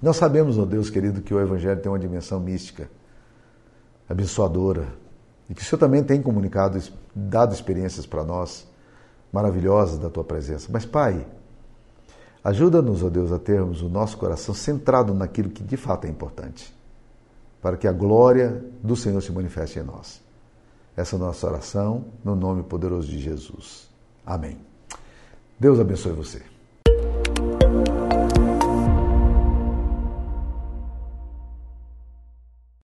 Nós 0.00 0.16
sabemos, 0.16 0.58
ó 0.58 0.62
oh 0.62 0.66
Deus 0.66 0.90
querido, 0.90 1.22
que 1.22 1.32
o 1.32 1.40
Evangelho 1.40 1.80
tem 1.80 1.90
uma 1.90 1.98
dimensão 1.98 2.40
mística, 2.40 2.90
abençoadora, 4.08 4.86
e 5.48 5.54
que 5.54 5.62
o 5.62 5.64
Senhor 5.64 5.78
também 5.78 6.02
tem 6.02 6.20
comunicado, 6.20 6.80
dado 7.14 7.54
experiências 7.54 8.06
para 8.06 8.24
nós 8.24 8.66
maravilhosas 9.32 9.98
da 9.98 10.10
Tua 10.10 10.24
presença. 10.24 10.68
Mas, 10.72 10.84
Pai, 10.84 11.26
ajuda-nos, 12.42 13.02
ó 13.02 13.08
Deus, 13.08 13.32
a 13.32 13.38
termos 13.38 13.82
o 13.82 13.88
nosso 13.88 14.16
coração 14.16 14.54
centrado 14.54 15.14
naquilo 15.14 15.50
que 15.50 15.62
de 15.62 15.76
fato 15.76 16.06
é 16.06 16.10
importante, 16.10 16.74
para 17.60 17.76
que 17.76 17.86
a 17.86 17.92
glória 17.92 18.64
do 18.82 18.96
Senhor 18.96 19.20
se 19.20 19.32
manifeste 19.32 19.78
em 19.78 19.82
nós. 19.82 20.20
Essa 20.96 21.16
é 21.16 21.18
a 21.18 21.20
nossa 21.20 21.46
oração, 21.46 22.06
no 22.24 22.34
nome 22.34 22.62
poderoso 22.62 23.08
de 23.08 23.18
Jesus. 23.18 23.88
Amém. 24.24 24.58
Deus 25.58 25.78
abençoe 25.78 26.12
você. 26.12 26.55